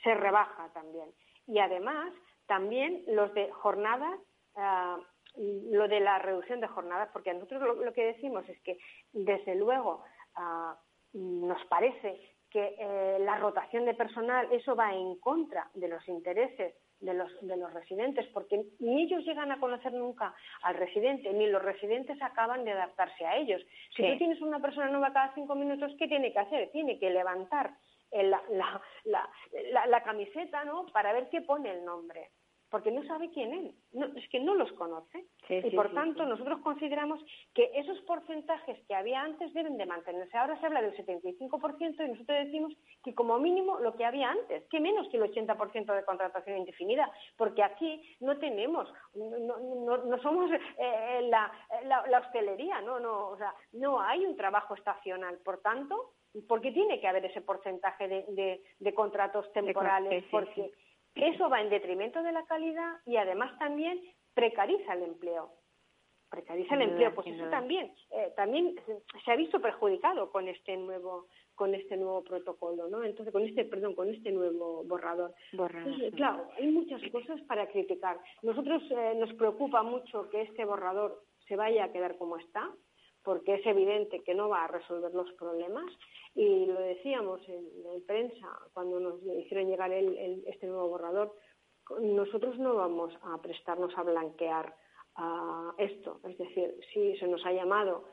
[0.02, 1.10] se rebaja también.
[1.46, 2.12] Y además,
[2.46, 4.20] también los de jornadas,
[4.56, 4.98] ah,
[5.36, 8.78] lo de la reducción de jornadas, porque nosotros lo, que decimos es que,
[9.12, 10.04] desde luego,
[10.36, 10.78] ah,
[11.12, 16.74] nos parece que eh, la rotación de personal, eso va en contra de los intereses
[17.00, 21.46] de los, de los residentes, porque ni ellos llegan a conocer nunca al residente, ni
[21.46, 23.62] los residentes acaban de adaptarse a ellos.
[23.96, 26.70] Si tú tienes una persona nueva cada cinco minutos, ¿qué tiene que hacer?
[26.72, 27.74] Tiene que levantar
[28.12, 30.86] la, la, la, la, camiseta, ¿no?
[30.92, 32.30] Para ver qué pone el nombre
[32.70, 35.26] porque no sabe quién es, no, es que no los conoce.
[35.48, 37.20] y por tanto, nosotros consideramos
[37.52, 40.36] que esos porcentajes que había antes deben de mantenerse.
[40.36, 44.64] Ahora se habla del 75% y nosotros decimos que como mínimo lo que había antes,
[44.70, 51.22] que menos que el 80% de contratación indefinida, porque aquí no tenemos, no, somos eh,
[51.28, 51.50] la,
[51.84, 55.38] la, hostelería, no, no, o sea, no hay un trabajo estacional.
[55.38, 56.12] Por tanto,
[56.48, 60.24] ¿por qué tiene que haber ese porcentaje de, de, contratos temporales?
[60.30, 60.70] porque
[61.14, 64.00] eso va en detrimento de la calidad y además también
[64.34, 65.52] precariza el empleo.
[66.30, 68.76] Precariza el empleo, pues eso también, eh, también
[69.24, 71.26] se ha visto perjudicado con este nuevo
[71.60, 73.04] con este nuevo protocolo, ¿no?
[73.04, 75.34] Entonces, con este, perdón, con este nuevo borrador.
[76.16, 78.18] claro, hay muchas cosas para criticar.
[78.40, 82.70] Nosotros eh, nos preocupa mucho que este borrador se vaya a quedar como está,
[83.22, 85.86] porque es evidente que no va a resolver los problemas.
[86.34, 87.66] Y lo decíamos en,
[88.06, 91.34] prensa cuando nos hicieron llegar el, este nuevo borrador,
[92.00, 94.74] nosotros no vamos a prestarnos a blanquear
[95.78, 98.04] esto, es decir, si se nos ha llamado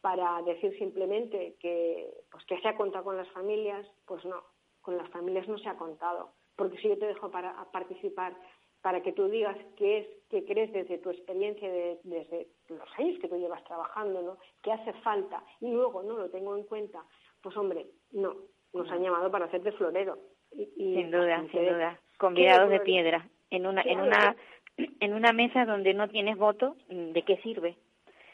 [0.00, 4.42] para decir simplemente que pues que se ha contado con las familias, pues no,
[4.80, 8.36] con las familias no se ha contado, porque si yo te dejo para participar
[8.84, 11.66] para que tú digas qué es, qué crees desde tu experiencia,
[12.02, 14.36] desde los años que tú llevas trabajando, ¿no?
[14.62, 15.42] ¿Qué hace falta?
[15.62, 17.02] Y luego no lo tengo en cuenta.
[17.42, 18.34] Pues hombre, no,
[18.74, 20.18] nos han llamado para hacer de florero.
[20.52, 21.98] Y, sin duda, sin duda.
[22.18, 23.26] Convidados de piedra.
[23.48, 24.36] En una, en una,
[24.76, 27.78] en una mesa donde no tienes voto, ¿de qué sirve?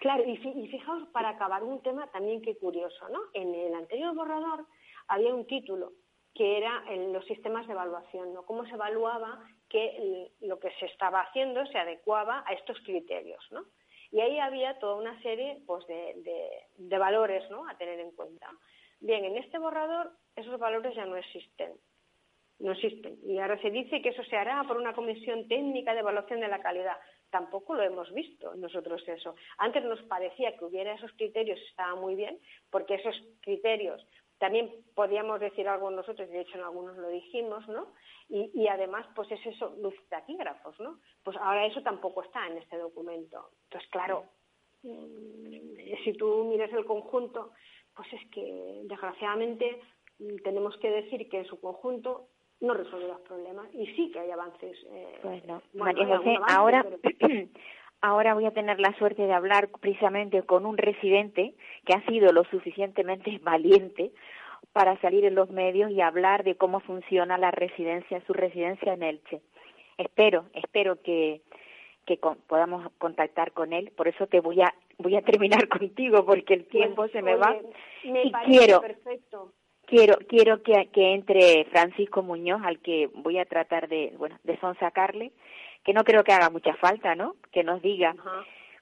[0.01, 3.21] Claro, y, y fijaos, para acabar un tema también que curioso, ¿no?
[3.35, 4.67] En el anterior borrador
[5.07, 5.93] había un título
[6.35, 8.43] que era en los sistemas de evaluación, ¿no?
[8.47, 13.65] Cómo se evaluaba que lo que se estaba haciendo se adecuaba a estos criterios, ¿no?
[14.13, 17.69] Y ahí había toda una serie pues, de, valores ¿no?
[17.69, 18.51] a tener en cuenta.
[18.99, 21.73] Bien, en este borrador esos valores ya no existen.
[22.59, 23.19] No existen.
[23.25, 26.49] Y ahora se dice que eso se hará por una comisión técnica de evaluación de
[26.49, 26.97] la calidad.
[27.31, 29.35] Tampoco lo hemos visto nosotros eso.
[29.57, 32.39] Antes nos parecía que hubiera esos criterios, estaba muy bien,
[32.71, 34.05] porque esos criterios
[34.41, 37.93] también podíamos decir algo nosotros, de hecho en algunos lo dijimos, ¿no?
[38.31, 41.01] Y, además, pues es eso, luz taquígrafos, ¿no?
[41.25, 43.51] Pues ahora eso tampoco está en este documento.
[43.65, 44.25] Entonces, claro,
[44.83, 47.51] mm, si tú miras el conjunto,
[47.95, 49.81] pues es que desgraciadamente
[50.45, 52.29] tenemos que decir que en su conjunto
[52.61, 54.79] no resuelve los problemas y sí que hay avances.
[54.91, 55.61] Eh, pues no.
[55.75, 56.87] María José, ahora,
[58.01, 62.33] ahora voy a tener la suerte de hablar precisamente con un residente que ha sido
[62.33, 64.13] lo suficientemente valiente
[64.73, 69.03] para salir en los medios y hablar de cómo funciona la residencia, su residencia en
[69.03, 69.41] Elche.
[69.99, 71.43] Espero, espero que,
[72.07, 73.93] que podamos contactar con él.
[73.97, 77.57] Por eso te voy a voy a terminar contigo porque el tiempo se me va
[78.03, 79.53] y quiero perfecto.
[79.87, 84.59] quiero quiero que, que entre Francisco Muñoz al que voy a tratar de bueno de
[84.61, 85.33] sonsacarle
[85.85, 87.37] que no creo que haga mucha falta, ¿no?
[87.53, 88.15] Que nos diga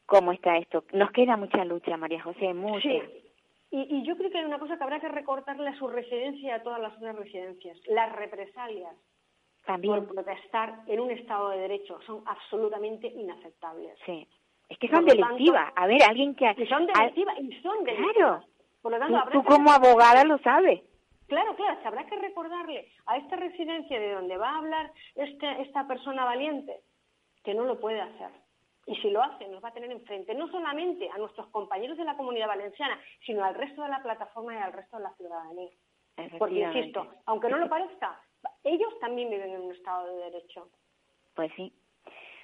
[0.06, 0.84] cómo está esto.
[0.92, 2.80] Nos queda mucha lucha, María José, mucha.
[2.82, 3.02] Sí.
[3.70, 6.50] Y, yo creo que hay una cosa que habrá que recortarle a su residencia y
[6.50, 7.76] a todas las otras residencias.
[7.86, 8.94] Las represalias
[9.66, 10.06] También.
[10.06, 13.98] por protestar en un Estado de Derecho son absolutamente inaceptables.
[14.06, 14.26] Sí.
[14.70, 15.70] Es que son delictivas.
[15.76, 16.46] a ver, alguien que...
[16.56, 18.14] Y son delictivas, y son delictivas.
[18.14, 18.44] Claro.
[18.80, 20.80] Por lo tanto, tú, como abogada lo sabes.
[21.26, 25.86] Claro, claro, habrá que recordarle a esta residencia de donde va a hablar este, esta
[25.86, 26.80] persona valiente
[27.48, 28.28] que no lo puede hacer.
[28.84, 32.04] Y si lo hace, nos va a tener enfrente no solamente a nuestros compañeros de
[32.04, 35.70] la comunidad valenciana, sino al resto de la plataforma y al resto de la ciudadanía.
[36.38, 38.20] Porque, insisto, aunque no lo parezca,
[38.64, 40.68] ellos también viven en un Estado de Derecho.
[41.34, 41.72] Pues sí.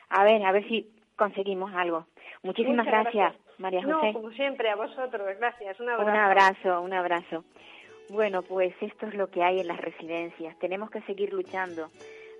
[0.08, 2.06] A ver, a ver si conseguimos algo.
[2.42, 4.06] Muchísimas gracias, María José.
[4.06, 5.36] No, como siempre, a vosotros.
[5.38, 5.78] Gracias.
[5.80, 6.10] Un abrazo.
[6.10, 7.44] Un abrazo, un abrazo.
[8.08, 10.58] Bueno, pues esto es lo que hay en las residencias.
[10.60, 11.90] Tenemos que seguir luchando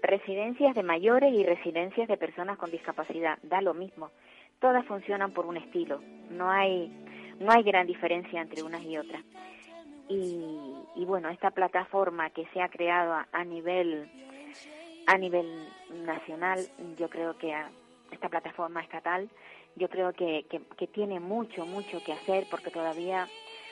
[0.04, 4.10] Residencias de mayores y residencias de personas con discapacidad, da lo mismo.
[4.60, 6.92] Todas funcionan por un estilo, no hay,
[7.40, 9.22] no hay gran diferencia entre unas y otras.
[10.10, 14.10] Y, bueno, esta plataforma que se ha creado a, nivel
[15.06, 15.46] a nivel
[16.04, 16.60] nacional,
[16.98, 17.70] yo creo que ha,
[18.10, 19.30] esta plataforma estatal,
[19.74, 23.26] yo creo que, que, que tiene mucho, mucho que hacer porque todavía,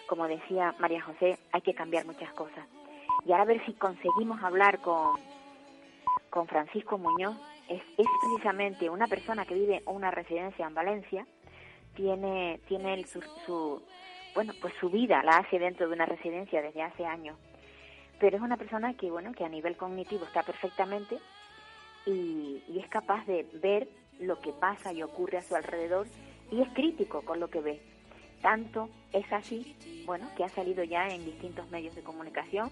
[0.06, 2.66] como decía María José, hay que cambiar muchas cosas.
[3.26, 5.20] Y ahora a ver si conseguimos hablar con,
[6.32, 7.36] con Francisco Muñoz.
[7.68, 11.26] Es, precisamente una persona que vive una residencia en Valencia,
[11.94, 13.82] tiene, tiene su, su,
[14.34, 17.36] bueno, pues su vida la hace dentro de una residencia desde hace años.
[18.18, 21.18] Pero es una persona que, bueno, que a nivel cognitivo está perfectamente
[22.06, 26.06] y, y es capaz de ver lo que pasa y ocurre a su alrededor
[26.50, 27.80] y es crítico con lo que ve.
[28.40, 32.70] Tanto es así, bueno, que ha salido ya en distintos medios de comunicación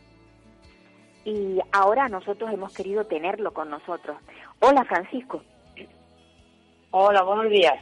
[1.24, 4.16] y ahora nosotros hemos querido tenerlo con nosotros.
[4.61, 5.42] Hola Francisco.
[6.90, 7.78] Hola, buenos días.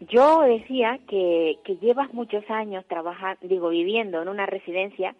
[0.00, 5.14] Yo decía que, que llevas muchos años trabajando, digo, viviendo en una residencia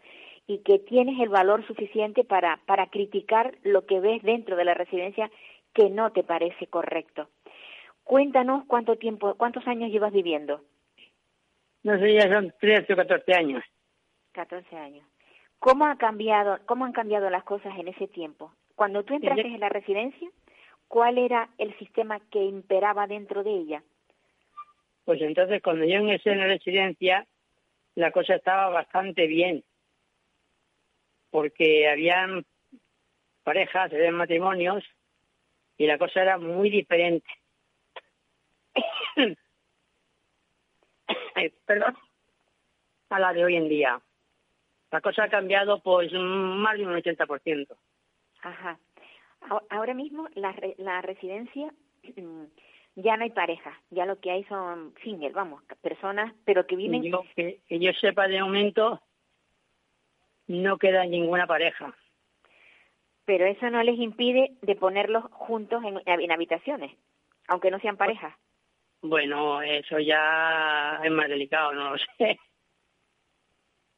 [0.46, 4.74] y que tienes el valor suficiente para, para criticar lo que ves dentro de la
[4.74, 5.30] residencia
[5.72, 7.28] que no te parece correcto.
[8.04, 10.62] Cuéntanos cuánto tiempo, cuántos años llevas viviendo.
[11.82, 13.64] No sé, ya son 13 o 14 años.
[14.32, 15.06] 14 años.
[15.58, 18.52] ¿Cómo ha cambiado, cómo han cambiado las cosas en ese tiempo?
[18.74, 20.28] Cuando tú entraste en la residencia,
[20.88, 23.82] ¿cuál era el sistema que imperaba dentro de ella?
[25.04, 27.26] Pues entonces, cuando yo ingresé en la residencia,
[27.94, 29.64] la cosa estaba bastante bien,
[31.30, 32.44] porque habían
[33.42, 34.84] parejas, habían matrimonios,
[35.78, 37.28] y la cosa era muy diferente.
[41.66, 41.96] Perdón,
[43.10, 44.00] a la de hoy en día.
[44.90, 47.76] La cosa ha cambiado pues más de un 80%.
[48.42, 48.78] Ajá.
[49.70, 51.72] Ahora mismo la, la residencia
[52.96, 57.02] ya no hay pareja, ya lo que hay son singles, vamos, personas, pero que viven...
[57.02, 59.02] Yo, que, que yo sepa de momento,
[60.46, 61.94] no queda ninguna pareja.
[63.26, 66.96] Pero eso no les impide de ponerlos juntos en, en habitaciones,
[67.48, 68.34] aunque no sean parejas.
[69.02, 72.38] Bueno, eso ya es más delicado, no lo sé.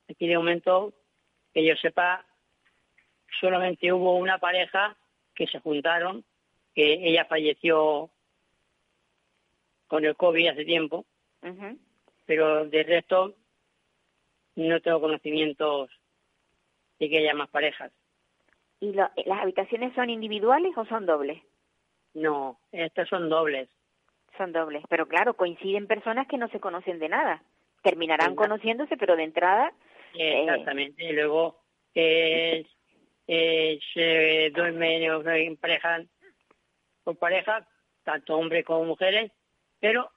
[0.09, 0.95] Aquí de momento,
[1.53, 2.25] que yo sepa,
[3.41, 4.97] solamente hubo una pareja
[5.35, 6.25] que se juntaron,
[6.75, 8.11] que ella falleció
[9.87, 11.05] con el COVID hace tiempo,
[11.41, 11.79] Uh -huh.
[12.27, 13.35] pero de resto
[14.57, 15.89] no tengo conocimientos
[16.99, 17.93] de que haya más parejas.
[18.81, 21.41] ¿Y lo, las habitaciones son individuales o son dobles?
[22.15, 23.69] No, estas son dobles.
[24.37, 27.43] Son dobles, pero claro, coinciden personas que no se conocen de nada.
[27.83, 28.43] Terminarán Exacto.
[28.43, 29.73] conociéndose, pero de entrada...
[30.15, 31.61] Exactamente, y luego
[31.95, 32.65] eh,
[33.27, 36.03] eh, se duermen en pareja,
[37.05, 37.67] con pareja,
[38.05, 39.31] tanto hombres como mujeres,
[39.81, 40.11] pero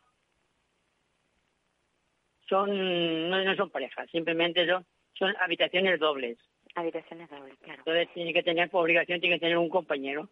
[2.48, 6.38] son no, no son parejas, simplemente son, son habitaciones dobles.
[6.76, 7.80] Habitaciones dobles, claro.
[7.80, 10.30] Entonces tiene que tener, por obligación, tiene que tener un compañero.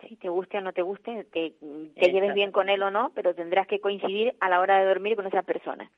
[0.00, 1.54] Sí, te guste o no te guste, te,
[1.94, 4.86] te lleves bien con él o no, pero tendrás que coincidir a la hora de
[4.86, 5.90] dormir con esa persona.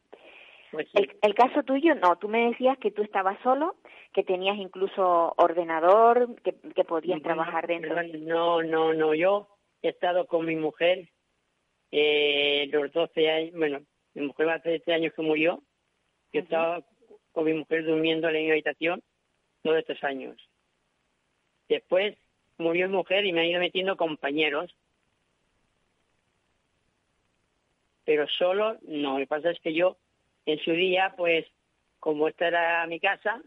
[0.74, 0.98] Pues sí.
[0.98, 3.76] El, el caso tuyo, no, tú me decías que tú estabas solo,
[4.12, 8.02] que tenías incluso ordenador, que, que podías Bueno, trabajar dentro.
[8.18, 9.48] No, no, no, yo
[9.82, 11.08] he estado con mi mujer
[11.92, 13.80] eh, los 12 años, bueno,
[14.14, 15.62] mi mujer hace 13 años que murió,
[16.32, 16.44] yo Ujú.
[16.44, 16.82] estaba
[17.30, 19.02] con mi mujer durmiendo en la misma habitación
[19.62, 20.36] todos estos años.
[21.68, 22.16] Después
[22.58, 24.74] murió mi mujer y me han ido metiendo compañeros,
[28.04, 29.12] pero solo no.
[29.12, 29.96] Lo que pasa es que yo
[30.46, 31.46] en su día, pues,
[32.00, 33.40] como esta era mi casa,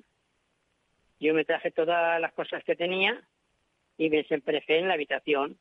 [1.19, 3.21] yo me traje todas las cosas que tenía
[3.97, 5.57] y me desemprejé en la habitación,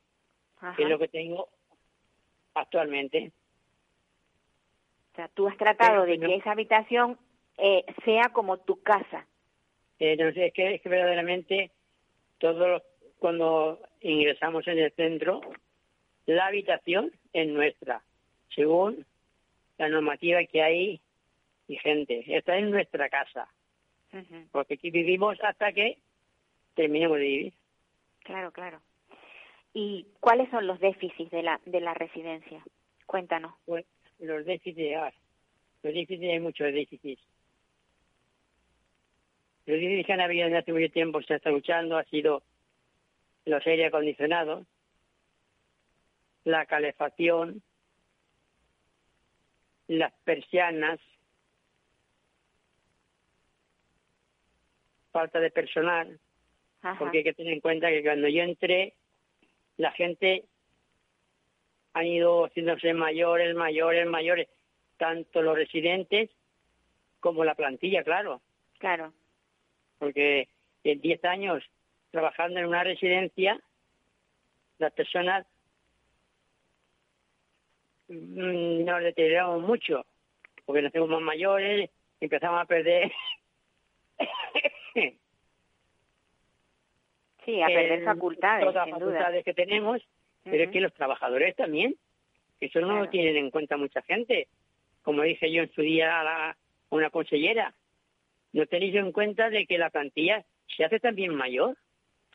[0.58, 0.74] Ajá.
[0.76, 1.48] que es lo que tengo
[2.54, 3.32] actualmente.
[5.12, 7.18] O sea, tú has tratado Pero de no- que esa habitación
[7.58, 9.26] eh, sea como tu casa.
[9.98, 11.70] Eh, no sé, es que, es que verdaderamente
[12.38, 12.82] todos los-
[13.18, 15.40] cuando ingresamos en el centro,
[16.26, 18.02] la habitación es nuestra,
[18.54, 19.06] según
[19.78, 21.00] la normativa que hay
[21.68, 22.24] vigente.
[22.26, 23.48] Esta es nuestra casa,
[24.52, 25.98] porque aquí vivimos hasta que
[26.74, 27.52] terminemos de vivir.
[28.24, 28.80] Claro, claro.
[29.72, 32.62] ¿Y cuáles son los déficits de la, de la residencia?
[33.06, 33.54] Cuéntanos.
[33.66, 33.84] Pues,
[34.18, 35.12] los déficits, ah,
[35.82, 37.22] los déficits hay muchos déficits.
[39.66, 42.42] Los déficits que han habido desde hace mucho tiempo se está luchando ha sido
[43.44, 44.66] los aire acondicionados,
[46.44, 47.62] la calefacción,
[49.88, 51.00] las persianas,
[55.16, 56.20] falta de personal,
[56.82, 56.98] Ajá.
[56.98, 58.92] porque hay que tener en cuenta que cuando yo entré,
[59.78, 60.44] la gente
[61.94, 64.46] han ido haciéndose mayores, mayores, mayores,
[64.98, 66.28] tanto los residentes
[67.20, 68.42] como la plantilla, claro,
[68.78, 69.14] Claro.
[69.98, 70.48] porque
[70.84, 71.64] en 10 años
[72.10, 73.58] trabajando en una residencia,
[74.78, 75.46] las personas
[78.08, 80.04] mm, nos deterioramos mucho,
[80.66, 81.88] porque nos hacemos más mayores,
[82.20, 83.10] empezamos a perder
[87.44, 88.98] Sí, a perder eh, facultades, todas las duda.
[88.98, 90.02] facultades que tenemos,
[90.42, 91.94] pero es que los trabajadores también,
[92.60, 94.48] eso no lo tienen en cuenta mucha gente.
[95.02, 96.56] Como dije yo en su día a, la- a
[96.90, 97.74] una consellera,
[98.52, 100.44] no tenéis en cuenta de que la plantilla
[100.76, 101.76] se hace también mayor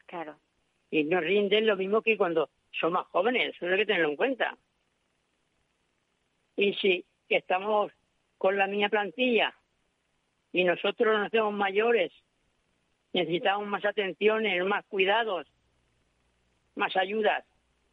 [0.06, 0.38] Claro.
[0.90, 2.50] y no rinden lo mismo que cuando
[2.80, 4.58] son más jóvenes, eso hay que tenerlo en cuenta.
[6.56, 7.92] Y si estamos
[8.38, 9.54] con la misma plantilla
[10.54, 12.12] y nosotros nos hacemos mayores,
[13.14, 15.48] necesitamos más atenciones, más cuidados,
[16.76, 17.44] más ayudas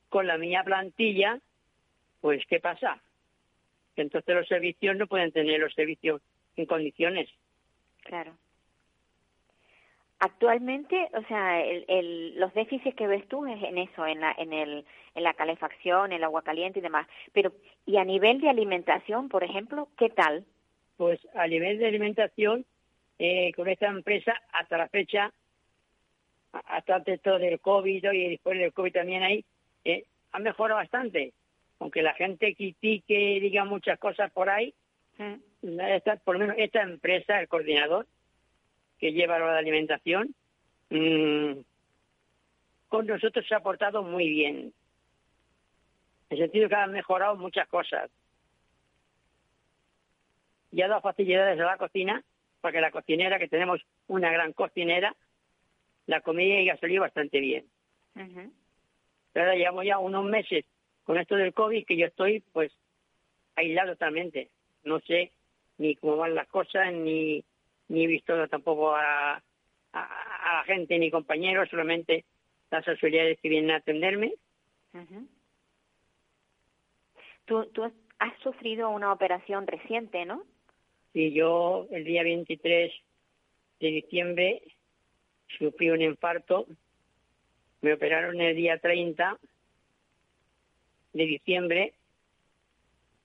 [0.08, 1.40] con la misma plantilla,
[2.20, 3.00] pues ¿qué pasa?
[3.94, 6.22] Que entonces los servicios no pueden tener los servicios
[6.56, 7.28] en condiciones.
[8.02, 8.36] Claro.
[10.20, 14.34] Actualmente, o sea, el, el, los déficits que ves tú es en eso, en la,
[14.36, 17.06] en el, en la calefacción, el agua caliente y demás.
[17.32, 17.52] Pero,
[17.86, 20.44] y a nivel de alimentación, por ejemplo, ¿qué tal?
[20.96, 22.66] Pues a nivel de alimentación,
[23.18, 25.32] eh, con esta empresa, hasta la fecha,
[26.52, 29.44] hasta antes todo del COVID y después del COVID también ahí,
[29.84, 31.32] eh, ha mejorado bastante.
[31.80, 34.74] Aunque la gente critique y diga muchas cosas por ahí,
[35.18, 38.06] Mm, esta, por lo menos esta empresa, el coordinador
[38.98, 40.34] que lleva de alimentación,
[40.90, 41.52] mm,
[42.88, 44.72] con nosotros se ha portado muy bien.
[46.30, 48.10] En el sentido que ha mejorado muchas cosas.
[50.70, 52.22] Y ha dado facilidades a la cocina,
[52.60, 55.14] porque la cocinera, que tenemos una gran cocinera,
[56.06, 57.66] la comida y ha salido bastante bien.
[58.14, 60.64] Pero ahora llevamos ya unos meses
[61.04, 62.72] con esto del COVID que yo estoy pues
[63.56, 64.50] aislado totalmente.
[64.84, 65.32] No sé
[65.76, 67.44] ni cómo van las cosas, ni,
[67.88, 69.40] ni he visto tampoco a, a,
[69.92, 72.24] a la gente ni compañeros, solamente
[72.70, 74.34] las autoridades que vienen a atenderme.
[74.94, 75.28] Ujú.
[77.44, 77.84] Tú, tú
[78.18, 80.42] has sufrido una operación reciente, ¿no?
[81.18, 82.92] Y yo el día 23
[83.80, 84.62] de diciembre
[85.58, 86.64] sufrí un infarto,
[87.80, 89.36] me operaron el día 30
[91.12, 91.94] de diciembre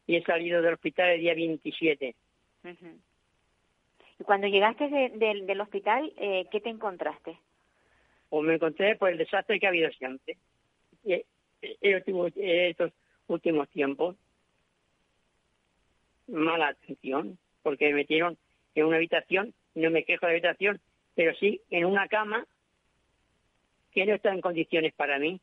[0.08, 2.16] y he salido del hospital el día 27.
[2.64, 3.00] Ujú.
[4.20, 7.38] Y cuando llegaste de- del- del hospital, eh, ¿qué te encontraste?
[8.32, 10.36] o me encontré por el desastre que ha habido siempre
[11.06, 11.24] eh,
[11.62, 12.04] en
[12.38, 12.92] eh, estos
[13.28, 14.16] últimos tiempos.
[16.26, 18.38] Mala atención, porque me metieron
[18.76, 20.82] en una habitación, no me quejo de la habitación,
[21.16, 22.46] pero sí en una cama
[23.92, 25.40] que no está en condiciones para mí.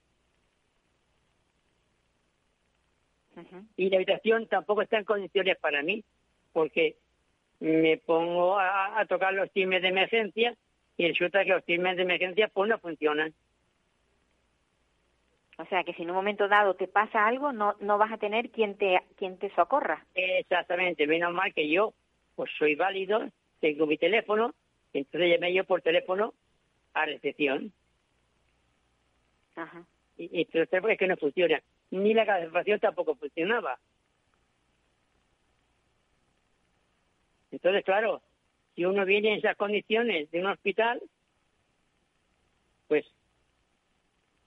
[3.76, 6.04] Y la habitación tampoco está en condiciones para mí,
[6.52, 6.96] porque
[7.60, 10.54] me pongo a, a tocar los timbres de emergencia
[10.96, 13.32] y resulta que los timbres de emergencia pues no funcionan.
[15.56, 18.18] O sea, que si en un momento dado te pasa algo, no, no vas a
[18.18, 20.04] tener quien te, quien te socorra.
[20.14, 21.92] Exactamente, menos mal que yo
[22.40, 23.30] pues soy válido,
[23.60, 24.54] tengo mi teléfono,
[24.94, 26.32] entonces llamé yo por teléfono
[26.94, 27.70] a recepción
[29.56, 29.84] Ajá.
[30.16, 33.78] y, y teléfono es que no funciona, ni la calefacción tampoco funcionaba.
[37.50, 38.22] Entonces, claro,
[38.74, 41.02] si uno viene en esas condiciones de un hospital,
[42.88, 43.04] pues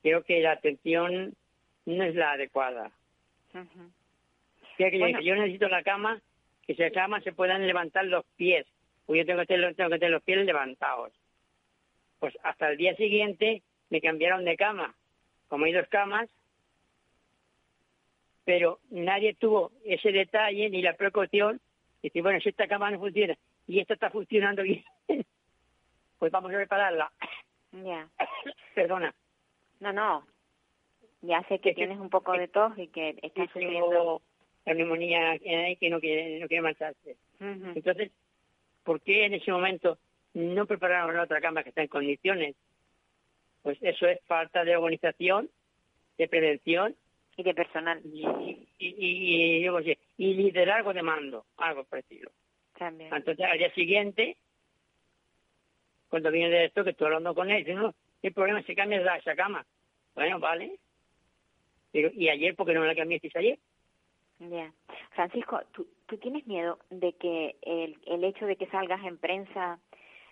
[0.02, 1.36] creo que la atención
[1.86, 2.92] no es la adecuada.
[4.80, 5.22] Que Bueno.
[5.22, 6.20] yo necesito la cama,
[6.66, 8.66] que se cama se puedan levantar los pies,
[9.06, 11.12] porque yo tengo que, tener, tengo que tener los pies levantados.
[12.20, 14.96] Pues hasta el día siguiente me cambiaron de cama.
[15.50, 16.30] Como hay dos camas,
[18.46, 21.60] pero nadie tuvo ese detalle ni la precaución.
[22.02, 23.36] Y decir, bueno, si esta cama no funciona
[23.68, 24.84] y esta está funcionando bien,
[26.20, 27.12] pues vamos a repararla.
[27.72, 28.08] Ya.
[28.76, 29.14] Perdona.
[29.80, 30.26] No, no.
[31.22, 34.22] Ya sé que Es que- tienes un poco de tos y que estás sufriendo.
[34.66, 37.18] La neumonía ahí que no quiere, no quiere marcharse.
[37.40, 38.12] Entonces,
[38.84, 39.98] ¿por qué en ese momento
[40.34, 42.56] no prepararon la otra cama que está en condiciones?
[43.62, 45.50] Pues eso es falta de organización,
[46.18, 46.96] de prevención
[47.38, 48.26] Y de personal y,
[48.78, 52.30] y, y, y, yo sé, y liderazgo de mando, algo parecido.
[52.78, 53.14] también.
[53.14, 54.38] Entonces, al día siguiente,
[56.10, 58.76] cuando viene de esto, que estoy hablando con él, dice, no, el problema es que
[58.76, 59.66] cambias esa cama.
[60.14, 60.78] Bueno, vale.
[61.92, 63.60] Digo, ¿y ayer por qué no me la cambiasteis ayer?
[64.50, 64.74] Ya.
[65.12, 69.80] Francisco, ¿tú, ¿tú tienes miedo de que el, el hecho de que salgas en prensa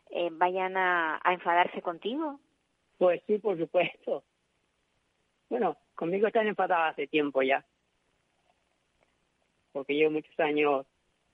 [0.09, 2.39] eh, vayan a, a enfadarse contigo?
[2.97, 4.23] Pues sí, por supuesto.
[5.49, 7.65] Bueno, conmigo están enfadadas hace tiempo ya.
[9.71, 10.85] Porque llevo muchos años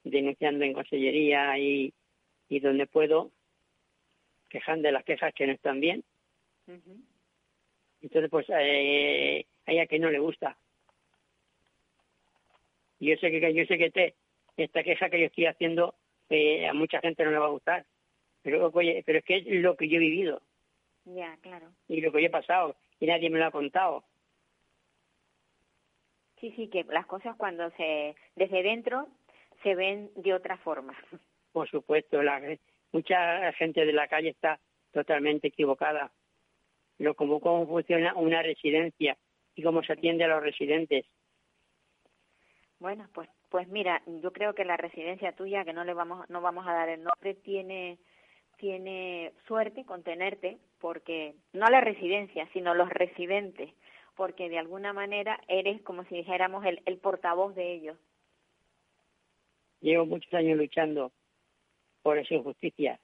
[0.03, 1.93] denunciando en consellería y,
[2.49, 3.32] y donde puedo,
[4.49, 6.03] quejando de las quejas que no están bien.
[8.01, 10.57] Entonces, pues eh, a ella que no le gusta.
[13.00, 14.16] Y yo sé que yo sé que este,
[14.58, 15.95] esta queja que yo estoy haciendo
[16.30, 17.86] eh, a mucha gente no le va a gustar.
[18.41, 20.41] Pero, oye, pero es que es lo que yo he vivido.
[21.06, 21.72] Ya, claro.
[21.88, 22.76] Y lo que yo he pasado.
[23.00, 24.04] Y nadie me lo ha contado.
[26.39, 29.08] Sí, sí, que las cosas cuando se desde dentro
[29.64, 30.95] se ven de otra forma.
[31.52, 32.41] Por supuesto, la,
[32.91, 34.60] mucha gente de la calle está
[34.91, 36.12] totalmente equivocada.
[37.00, 39.18] Lo como cómo funciona una residencia
[39.56, 41.06] y cómo se atiende a los residentes.
[42.80, 46.41] Bueno, pues pues mira, yo creo que la residencia tuya, que no le vamos no
[46.41, 47.97] vamos a dar el nombre, tiene
[48.57, 53.69] tiene suerte con tenerte, porque no la residencia, sino los residentes,
[54.15, 57.97] porque de alguna manera eres como si dijéramos el, el portavoz de ellos.
[59.80, 61.11] Llevo muchos años luchando
[62.01, 62.99] por esa injusticia.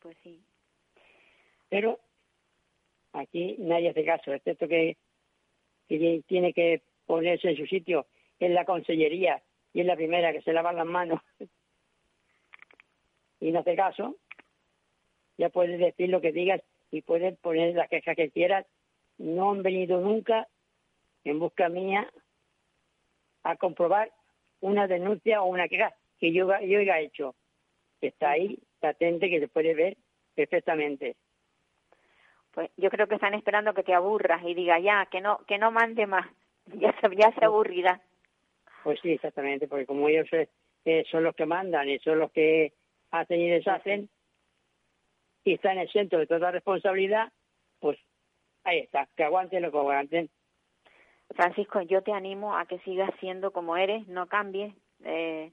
[0.00, 0.42] Pues sí.
[1.70, 1.98] Pero
[3.12, 4.98] aquí nadie hace caso, excepto que,
[5.88, 8.06] que tiene que ponerse en su sitio
[8.40, 11.20] en la consellería y es la primera que se lava las manos
[13.40, 14.16] y no hace caso,
[15.38, 16.60] ya puedes decir lo que digas
[16.90, 18.66] y puedes poner las quejas que quieras.
[19.16, 20.48] No han venido nunca
[21.24, 22.10] en busca mía
[23.42, 24.12] a comprobar
[24.60, 27.34] una denuncia o una queja que yo, yo haya hecho.
[28.00, 29.96] Está ahí, patente, que se puede ver
[30.34, 31.16] perfectamente.
[32.52, 35.58] Pues yo creo que están esperando que te aburras y digas ya, que no, que
[35.58, 36.26] no mande más.
[36.66, 38.02] Ya ya se aburrirá.
[38.82, 40.28] Pues sí, exactamente, porque como ellos
[40.84, 42.72] eh, son los que mandan y son los que
[43.10, 44.08] hacen y deshacen,
[45.44, 47.32] y están en el centro de toda responsabilidad,
[47.78, 47.98] pues
[48.64, 50.30] ahí está, que aguanten lo que aguanten.
[51.34, 54.74] Francisco, yo te animo a que sigas siendo como eres, no cambies,
[55.04, 55.52] eh,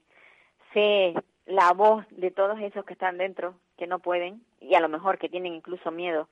[0.72, 1.14] sé
[1.46, 5.18] la voz de todos esos que están dentro, que no pueden, y a lo mejor
[5.18, 6.28] que tienen incluso miedo.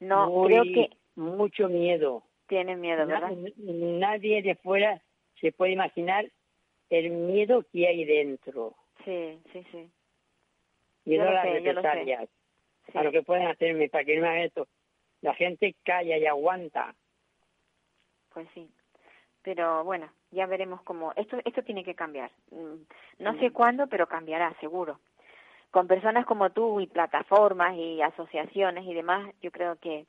[0.00, 0.90] No, creo que...
[1.16, 2.24] Mucho miedo.
[2.46, 3.30] Tienen miedo, ¿verdad?
[3.56, 5.00] nadie de fuera
[5.44, 6.24] se puede imaginar
[6.88, 8.74] el miedo que hay dentro.
[9.04, 9.90] Sí, sí, sí.
[11.04, 12.30] Miedo a las represalias,
[12.94, 14.66] a lo que pueden hacerme para que no haga esto.
[15.20, 16.94] La gente calla y aguanta.
[18.32, 18.70] Pues sí.
[19.42, 21.12] Pero bueno, ya veremos cómo.
[21.14, 22.30] Esto, esto tiene que cambiar.
[22.50, 22.84] Mm,
[23.18, 24.98] no sé cuándo, pero cambiará, seguro.
[25.70, 30.06] Con personas como tú y plataformas y asociaciones y demás, yo creo que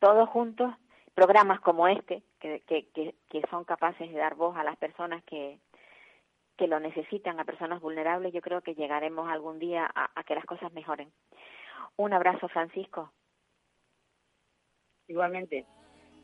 [0.00, 0.74] todos juntos
[1.14, 2.86] programas como este, que, que,
[3.28, 5.58] que, son capaces de dar voz a las personas que,
[6.56, 10.44] que lo necesitan, a personas vulnerables, yo creo que llegaremos algún día a, que las
[10.44, 11.12] cosas mejoren.
[11.96, 13.12] Un abrazo, Francisco.
[15.08, 15.66] Igualmente.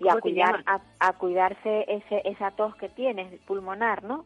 [0.01, 4.25] Y a, cuidar, a, cuidarse ese, esa tos que tienes, pulmonar, ¿no?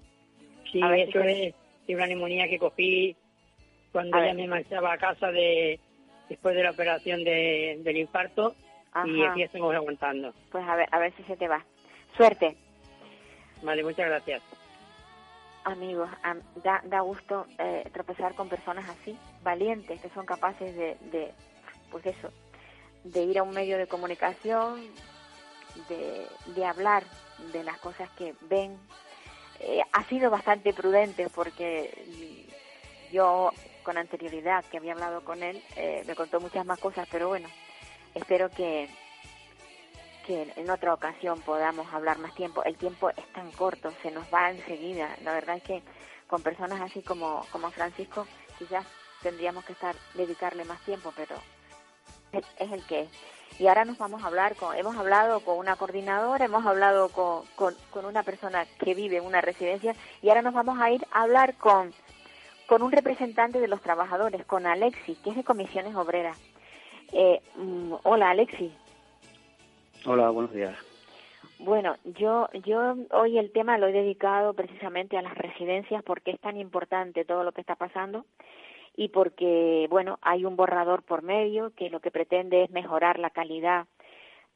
[0.70, 1.54] Sí, eso es
[1.88, 3.16] una neumonía que cogí
[3.90, 5.80] cuando ya me marchaba a casa de
[6.28, 8.54] después de la operación de, del infarto
[9.07, 10.32] y aquí estamos aguantando.
[10.51, 11.64] Pues a ver, a ver si se te va.
[12.16, 12.57] Suerte.
[13.62, 14.43] Vale, muchas gracias.
[15.64, 16.11] Amigos,
[16.57, 21.32] da, da gusto eh, tropezar con personas así, valientes, que son capaces de, de,
[21.90, 22.30] pues eso,
[23.05, 24.82] de ir a un medio de comunicación,
[25.88, 27.05] de, de hablar
[27.53, 28.76] de las cosas que ven.
[29.61, 32.49] Eh, ha sido bastante prudente porque
[33.12, 33.53] yo
[33.84, 37.49] con anterioridad que había hablado con él, eh, me contó muchas más cosas, pero bueno,
[38.14, 38.88] espero que,
[40.26, 42.62] que en otra ocasión podamos hablar más tiempo.
[42.64, 45.16] El tiempo es tan corto, se nos va enseguida.
[45.22, 45.82] La verdad es que
[46.26, 48.26] con personas así como, como Francisco,
[48.58, 48.86] quizás
[49.22, 51.36] tendríamos que estar dedicarle más tiempo, pero
[52.32, 53.10] es, el que es.
[53.58, 57.44] Y ahora nos vamos a hablar con, hemos hablado con una coordinadora, hemos hablado con,
[57.54, 61.06] con, con una persona que vive en una residencia y ahora nos vamos a ir
[61.12, 61.92] a hablar con,
[62.66, 66.38] con un representante de los trabajadores, con Alexis, que es de comisiones obreras.
[67.12, 68.72] Eh, mm, hola, Alexi.
[70.06, 70.76] Hola, buenos días.
[71.58, 76.40] Bueno, yo, yo hoy el tema lo he dedicado precisamente a las residencias porque es
[76.40, 78.24] tan importante todo lo que está pasando
[78.96, 83.30] y porque, bueno, hay un borrador por medio que lo que pretende es mejorar la
[83.30, 83.86] calidad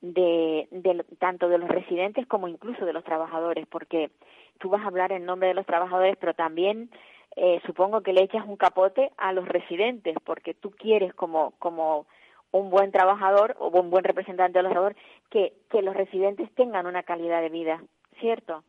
[0.01, 4.11] de, de, tanto de los residentes como incluso de los trabajadores, porque
[4.59, 6.91] tú vas a hablar en nombre de los trabajadores, pero también
[7.37, 12.07] eh, supongo que le echas un capote a los residentes, porque tú quieres como, como
[12.53, 16.87] un buen trabajador o un buen representante de los trabajadores, que, que los residentes tengan
[16.87, 17.83] una calidad de vida,
[18.21, 18.65] ¿cierto?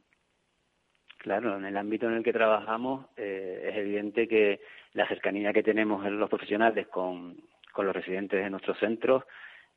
[1.17, 4.61] Claro, en el ámbito en el que trabajamos eh, es evidente que
[4.93, 7.37] la cercanía que tenemos en los profesionales con,
[7.73, 9.23] con los residentes de nuestros centros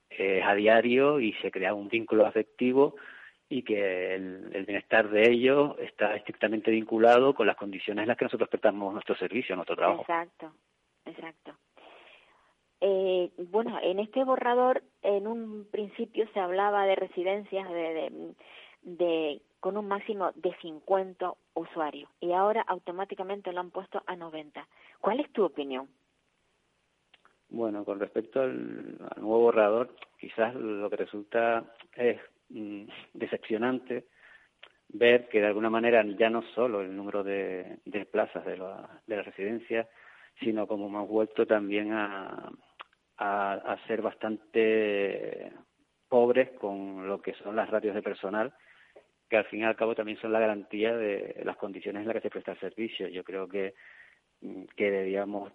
[0.08, 2.96] es a diario y se crea un vínculo afectivo
[3.48, 8.16] y que el, el, bienestar de ellos está estrictamente vinculado con las condiciones en las
[8.16, 10.02] que nosotros prestamos nuestro servicio, nuestro trabajo.
[10.02, 10.52] Exacto,
[11.04, 11.56] exacto.
[12.80, 18.34] Eh, bueno, en este borrador, en un principio se hablaba de residencias, de,
[18.82, 24.66] de con un máximo de 50 usuarios y ahora automáticamente lo han puesto a 90.
[25.00, 25.88] ¿Cuál es tu opinión?
[27.50, 31.64] Bueno, con respecto al, nuevo borrador, quizás lo que resulta
[31.94, 32.18] es
[32.48, 34.06] mm, decepcionante
[34.88, 37.78] ver que de alguna manera ya no solo el número de,
[38.10, 39.88] plazas de la, de la residencia,
[40.40, 42.50] sino como hemos vuelto también a,
[43.20, 45.52] a, ser bastante
[46.08, 48.52] pobres con lo que son las ratios de personal,
[49.28, 52.16] que al fin y al cabo también son la garantía de las condiciones en las
[52.16, 53.08] que se presta el servicio.
[53.08, 53.74] Yo creo que,
[54.74, 55.52] que debíamos,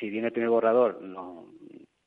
[0.00, 1.52] si bien el primer borrador no,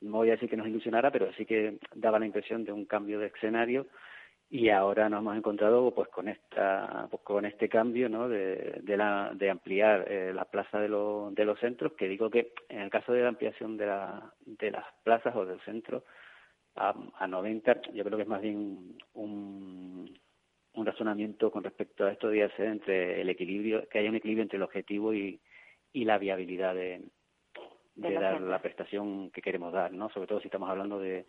[0.01, 2.85] no voy a decir que nos ilusionara, pero sí que daba la impresión de un
[2.85, 3.87] cambio de escenario
[4.49, 8.29] y ahora nos hemos encontrado pues con esta pues, con este cambio ¿no?
[8.29, 12.53] de, de, la, de ampliar eh, la plaza de, de los centros que digo que
[12.69, 16.03] en el caso de la ampliación de, la, de las plazas o del centro
[16.75, 20.13] a, a 90 yo creo que es más bien un,
[20.73, 24.43] un razonamiento con respecto a esto de ser entre el equilibrio que haya un equilibrio
[24.43, 25.39] entre el objetivo y,
[25.91, 27.01] y la viabilidad de,
[27.95, 31.25] de, dar la prestación que queremos dar no sobre todo si estamos hablando de,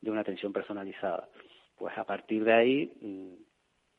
[0.00, 1.28] de una atención personalizada
[1.76, 3.34] pues a partir de ahí, mm,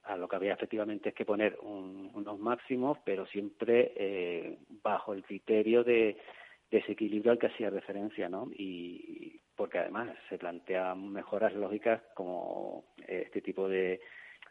[0.03, 5.23] a lo que había efectivamente es que poner unos máximos, pero siempre eh, bajo el
[5.23, 6.17] criterio de,
[6.71, 8.49] ese equilibrio al que hacía referencia, ¿no?
[8.53, 14.01] Y porque además se plantean mejoras lógicas como este tipo de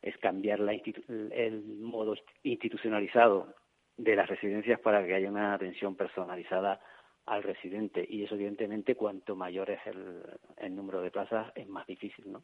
[0.03, 3.55] es cambiar la el modo institucionalizado
[3.97, 6.81] de las residencias para que haya una atención personalizada
[7.27, 12.33] al residente y eso evidentemente cuanto mayor es el número de plazas es más difícil,
[12.33, 12.43] ¿no?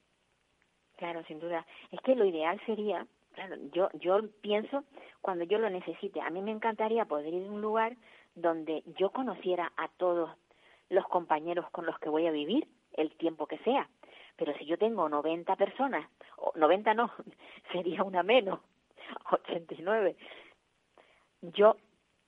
[1.03, 1.67] Claro, sin duda.
[1.91, 4.85] Es que lo ideal sería, claro, yo, yo pienso
[5.21, 6.21] cuando yo lo necesite.
[6.21, 7.97] A mí me encantaría poder ir a un lugar
[8.37, 10.31] donde yo conociera a todos
[10.91, 13.89] los compañeros con los que voy a vivir el tiempo que sea.
[14.37, 17.11] Pero si yo tengo 90 personas, o 90 no,
[17.73, 18.61] sería una menos,
[19.33, 20.15] 89.
[21.41, 21.79] Yo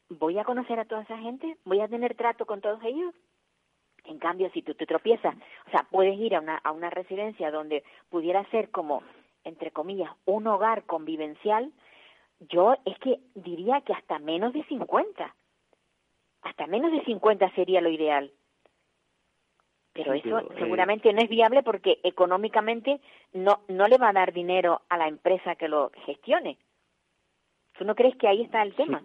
[0.08, 3.14] voy a conocer a toda esa gente, voy a tener trato con todos ellos.
[4.04, 5.34] En cambio, si tú te tropiezas,
[5.66, 9.02] o sea, puedes ir a una, a una residencia donde pudiera ser como,
[9.44, 11.72] entre comillas, un hogar convivencial,
[12.40, 15.34] yo es que diría que hasta menos de 50.
[16.42, 18.30] Hasta menos de 50 sería lo ideal.
[19.94, 23.00] Pero eso eh, seguramente no es viable porque económicamente
[23.32, 26.58] no, no le va a dar dinero a la empresa que lo gestione.
[27.78, 29.02] ¿Tú no crees que ahí está el tema?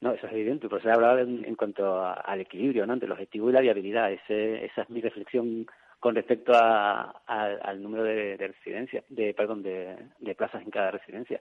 [0.00, 2.92] No, eso es evidente, pero se ha hablado en, cuanto al equilibrio ¿no?
[2.92, 4.12] entre el objetivo y la viabilidad.
[4.12, 5.66] Ese, esa es mi reflexión
[5.98, 9.96] con respecto a, al número de, de residencias, de, perdón, de,
[10.36, 11.40] plazas en cada residencia.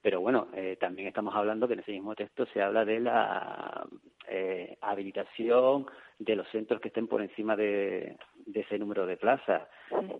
[0.00, 3.86] Pero bueno, eh, también estamos hablando que en ese mismo texto se habla de la
[4.28, 5.86] eh, habilitación
[6.18, 8.16] de los centros que estén por encima de,
[8.54, 9.68] ese número de plazas.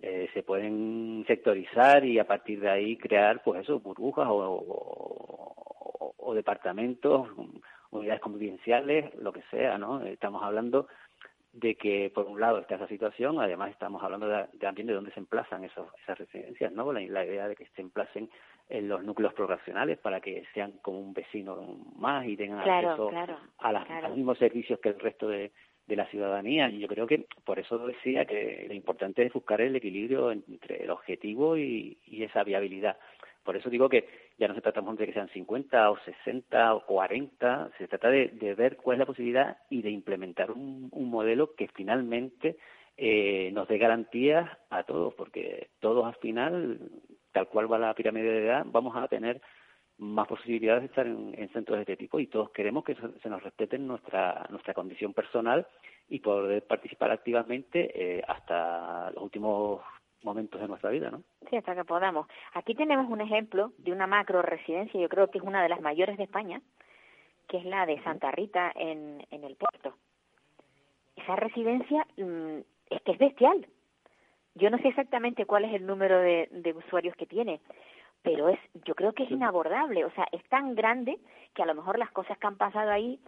[0.01, 5.55] Eh, se pueden sectorizar y a partir de ahí crear, pues eso, burbujas o,
[6.17, 7.27] o departamentos
[7.91, 10.01] unidades convivenciales, lo que sea, ¿no?
[10.03, 10.87] Estamos hablando
[11.53, 15.11] de que, por un lado, está esa situación, además estamos hablando de, también de dónde
[15.11, 16.91] se emplazan esos, esas residencias, ¿no?
[16.93, 18.29] La, idea de que se emplacen
[18.69, 23.11] en los núcleos poblacionales para que sean como un vecino más y tengan acceso
[23.57, 25.51] a, los mismos servicios que el resto de,
[25.87, 26.69] de la ciudadanía.
[26.69, 30.83] Y yo creo que por eso decía que lo importante es buscar el equilibrio entre
[30.83, 32.97] el objetivo y esa viabilidad.
[33.43, 36.85] Por eso digo que ya no se trata de que sean 50 o 60 o
[36.85, 41.67] 40, se trata de, ver cuál es la posibilidad y de implementar un, modelo que
[41.67, 42.57] finalmente
[42.95, 46.79] eh, nos dé garantías a todos, porque todos al final,
[47.33, 49.41] tal cual va la pirámide de edad, vamos a tener
[49.97, 53.43] más posibilidades de estar en, centros de este tipo y todos queremos que se nos
[53.43, 55.67] respete nuestra, nuestra condición personal
[56.07, 59.81] y poder participar activamente eh, hasta los últimos
[60.23, 61.23] momentos de nuestra vida, ¿no?
[61.49, 62.27] Sí, hasta que podamos.
[62.53, 65.81] Aquí tenemos un ejemplo de una macro residencia, yo creo que es una de las
[65.81, 66.61] mayores de España,
[67.47, 69.95] que es la de Santa Rita en, en el puerto.
[71.15, 72.59] Esa residencia mm,
[72.89, 73.67] es que es bestial.
[74.55, 77.61] Yo no sé exactamente cuál es el número de, de usuarios que tiene,
[78.21, 80.05] pero es, yo creo que es inabordable.
[80.05, 81.17] O sea, es tan grande
[81.53, 83.19] que a lo mejor las cosas que han pasado ahí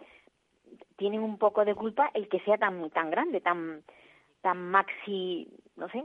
[0.96, 3.82] tienen un poco de culpa el que sea tan tan grande, tan
[4.40, 6.04] tan maxi, no sé,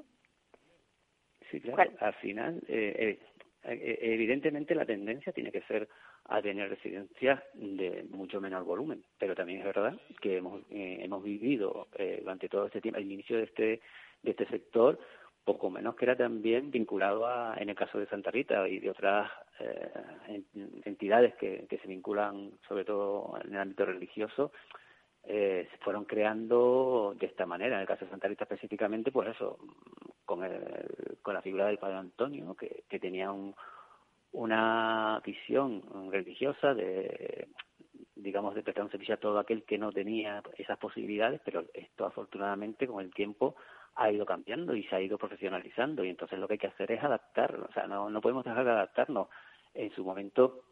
[1.52, 1.92] Sí, claro.
[2.00, 3.20] Al final, eh, eh,
[3.64, 5.88] eh, evidentemente la tendencia tiene que ser
[6.26, 11.88] a tener residencias de mucho menor volumen, pero también es verdad que hemos, hemos vivido
[12.20, 13.82] durante todo este tiempo, el inicio de este,
[14.24, 15.00] de este sector,
[15.46, 18.90] poco menos que era también vinculado a, en el caso de Santa Rita y de
[18.90, 19.32] otras
[20.84, 24.52] entidades que, que se vinculan sobre todo en el ámbito religioso,
[25.30, 27.76] eh, se fueron creando de esta manera.
[27.76, 29.58] En el caso de Santa Rita específicamente, pues eso,
[30.28, 33.56] con, el, con la figura del Padre Antonio, que, tenía un,
[34.34, 37.48] una visión religiosa de
[38.16, 42.06] digamos de prestar un servicio a todo aquel que no tenía esas posibilidades pero esto
[42.06, 43.56] afortunadamente con el tiempo
[43.96, 46.04] ha ido cambiando y se ha ido profesionalizando.
[46.04, 48.66] Y entonces lo que hay que hacer es adaptarlo o sea no no podemos dejar
[48.66, 49.30] de adaptarnos.
[49.74, 50.64] En su momento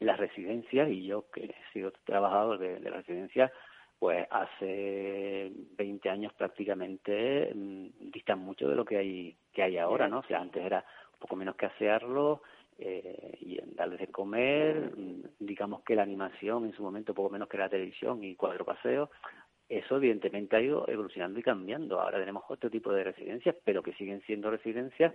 [0.00, 3.52] las residencias y yo que he sido trabajador de, de residencias
[3.98, 10.08] pues hace 20 años prácticamente mm, distan mucho de lo que hay que hay ahora,
[10.08, 10.18] ¿no?
[10.18, 10.84] O sea, antes era
[11.14, 12.42] un poco menos que asearlo
[12.78, 17.48] eh, y darles de comer, mm, digamos que la animación en su momento poco menos
[17.48, 19.08] que la televisión y cuatro paseos,
[19.68, 22.00] eso evidentemente ha ido evolucionando y cambiando.
[22.00, 25.14] Ahora tenemos otro tipo de residencias, pero que siguen siendo residencias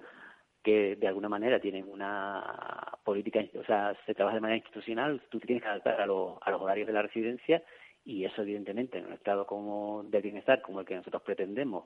[0.64, 5.40] que de alguna manera tienen una política, o sea, se trabaja de manera institucional, tú
[5.40, 7.64] tienes que adaptar a, los a los horarios de la residencia
[8.10, 11.86] y eso evidentemente en un estado como de bienestar como el que nosotros pretendemos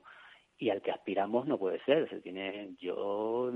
[0.56, 2.08] y al que aspiramos no puede ser.
[2.08, 3.52] Se tiene, yo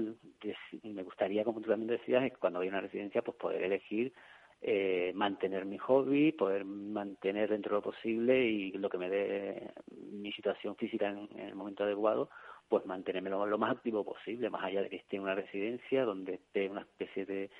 [0.82, 4.12] me gustaría, como tú también decías, cuando hay una residencia, pues poder elegir
[4.60, 9.70] eh, mantener mi hobby, poder mantener dentro de lo posible y lo que me dé
[10.12, 12.28] mi situación física en, el momento adecuado,
[12.68, 16.34] pues mantenerme lo, más activo posible, más allá de que esté en una residencia, donde
[16.34, 17.50] esté una especie de,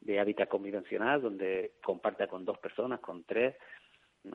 [0.00, 3.54] de hábitat convencional, donde comparta con dos personas, con tres,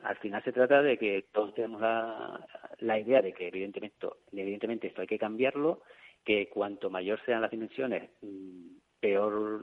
[0.02, 2.46] al final se trata de que todos tenemos la,
[2.78, 5.82] la idea de que evidentemente evidentemente esto hay que cambiarlo,
[6.24, 9.62] que cuanto mayor sean las dimensiones, mm, peor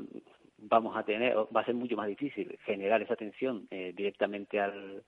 [0.57, 5.03] vamos a tener, va a ser mucho más difícil generar esa atención eh, directamente al,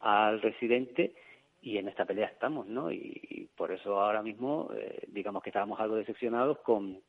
[0.00, 1.14] al residente
[1.62, 2.92] y en esta pelea estamos, ¿no?
[2.92, 7.00] Y, por eso ahora mismo, eh, digamos que estábamos algo decepcionados con,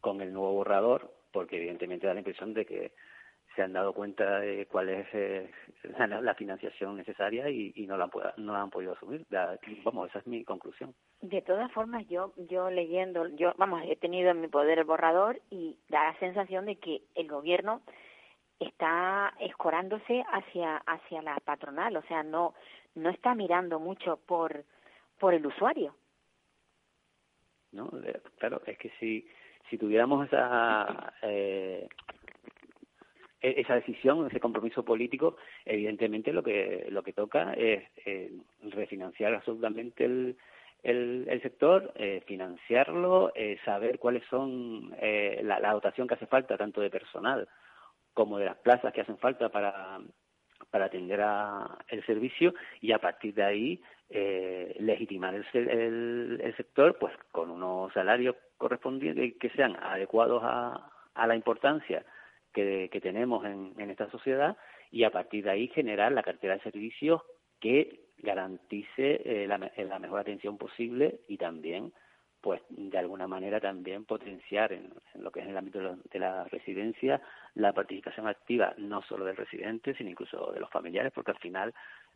[0.00, 2.92] con el nuevo borrador, porque evidentemente da la impresión de que
[3.54, 5.50] se han dado cuenta de cuál es eh,
[6.22, 9.26] la, financiación necesaria y, no, la no la han podido asumir.
[9.84, 10.94] vamos, esa es mi conclusión.
[11.20, 15.40] De todas formas, yo yo leyendo, yo vamos, he tenido en mi poder el borrador
[15.50, 17.82] y da la sensación de que el gobierno
[18.58, 22.54] está escorándose hacia hacia la patronal, o sea, no
[22.94, 24.64] no está mirando mucho por
[25.18, 25.94] por el usuario.
[27.72, 27.90] No,
[28.38, 29.26] claro, es que si
[29.70, 31.88] si tuviéramos esa eh,
[33.42, 38.32] esa decisión, ese compromiso político, evidentemente lo que lo que toca es eh,
[38.70, 40.36] refinanciar absolutamente el,
[40.82, 46.56] el, sector, eh, financiarlo, eh, saber cuáles son eh, la, la, dotación que hace falta,
[46.56, 47.48] tanto de personal
[48.14, 50.00] como de las plazas que hacen falta para,
[50.70, 53.82] para atender a el servicio y a partir de ahí
[54.78, 61.26] legitimar el, el, el, sector pues con unos salarios correspondientes que sean adecuados a, a
[61.26, 62.04] la importancia
[62.52, 64.56] que, que tenemos en, en, esta sociedad
[64.90, 67.22] y a partir de ahí generar la cartera de servicios
[67.60, 71.92] que garantice eh, la, la, mejor atención posible y también
[72.40, 75.96] pues de alguna manera también potenciar en, en lo que es el ámbito de la,
[76.10, 77.20] de la, residencia
[77.54, 81.74] la participación activa no solo del residente sino incluso de los familiares porque al final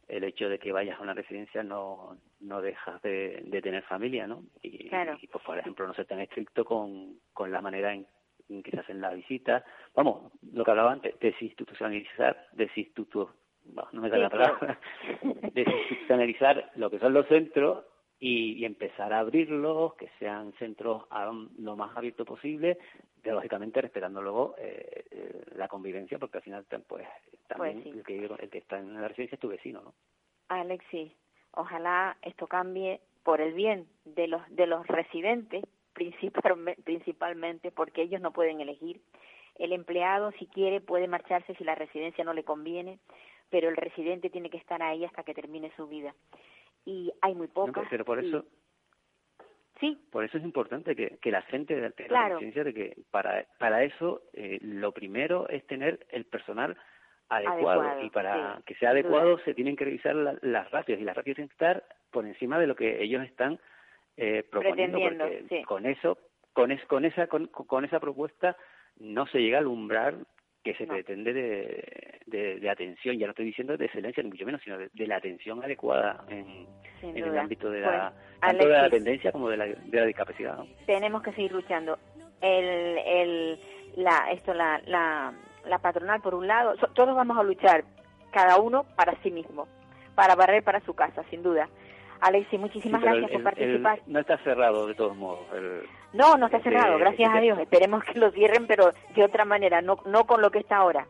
[0.09, 4.26] el hecho de que vayas a una residencia no no dejas de, de tener familia
[4.26, 5.16] no y, claro.
[5.20, 8.07] y, pues por ejemplo no ser tan estricto con, con la manera en
[8.49, 13.34] se hacen la visita, vamos, lo que hablaba antes, desinstitucionalizar, desinstituto,
[13.64, 14.78] bueno, no me da la palabra,
[15.55, 17.84] desinstitucionalizar lo que son los centros
[18.18, 22.78] y, y, empezar a abrirlos, que sean centros a, lo más abierto posible,
[23.22, 27.07] de, lógicamente respetando luego eh, eh, la convivencia, porque al final pues
[27.49, 27.90] también pues sí.
[27.90, 29.94] el, que, el que está en la residencia es tu vecino, ¿no?
[30.49, 31.12] Alexis,
[31.53, 35.64] ojalá esto cambie por el bien de los de los residentes
[36.84, 39.01] principalmente porque ellos no pueden elegir.
[39.59, 42.99] El empleado, si quiere, puede marcharse si la residencia no le conviene,
[43.51, 46.14] pero el residente tiene que estar ahí hasta que termine su vida.
[46.84, 47.84] Y hay muy pocas.
[47.84, 48.44] No, pero por eso.
[49.80, 49.99] Sí.
[50.11, 52.34] Por eso es importante que, que la gente tenga claro.
[52.34, 56.76] conciencia de que para, para eso eh, lo primero es tener el personal
[57.28, 60.99] adecuado, adecuado y para sí, que sea adecuado se tienen que revisar la, las ratios
[60.99, 63.59] y las ratios tienen que estar por encima de lo que ellos están
[64.17, 65.62] eh, proponiendo porque sí.
[65.64, 66.19] con eso
[66.53, 68.57] con, es, con esa con, con, esa propuesta
[68.99, 70.27] no se llega al umbral
[70.64, 70.95] que se no.
[70.95, 74.79] pretende de, de, de, atención ya no estoy diciendo de excelencia ni mucho menos sino
[74.79, 76.67] de, de la atención adecuada en,
[77.03, 80.01] en el ámbito de la pues, tanto Alexis, de la dependencia como de la, de
[80.01, 80.67] la discapacidad ¿no?
[80.87, 81.99] tenemos que seguir luchando
[82.41, 83.61] el, el
[83.97, 85.35] la esto la, la
[85.67, 87.85] la patronal por un lado so, todos vamos a luchar
[88.33, 89.69] cada uno para sí mismo
[90.14, 91.69] para barrer para su casa sin duda
[92.21, 94.01] Alexi, muchísimas sí, gracias el, por participar.
[94.07, 95.47] El, no está cerrado de todos modos.
[95.55, 97.59] El, no, no está cerrado, gracias a Dios.
[97.59, 101.07] Esperemos que lo cierren, pero de otra manera, no, no con lo que está ahora.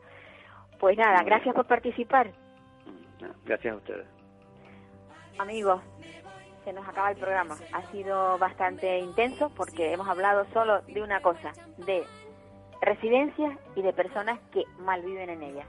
[0.79, 2.31] Pues nada, gracias por participar.
[3.45, 4.07] Gracias a ustedes.
[5.39, 5.83] Amigos,
[6.65, 7.57] se nos acaba el programa.
[7.73, 12.05] Ha sido bastante intenso porque hemos hablado solo de una cosa, de
[12.81, 15.67] residencias y de personas que malviven en ellas.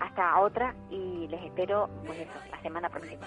[0.00, 3.26] Hasta otra y les espero pues eso, la semana próxima.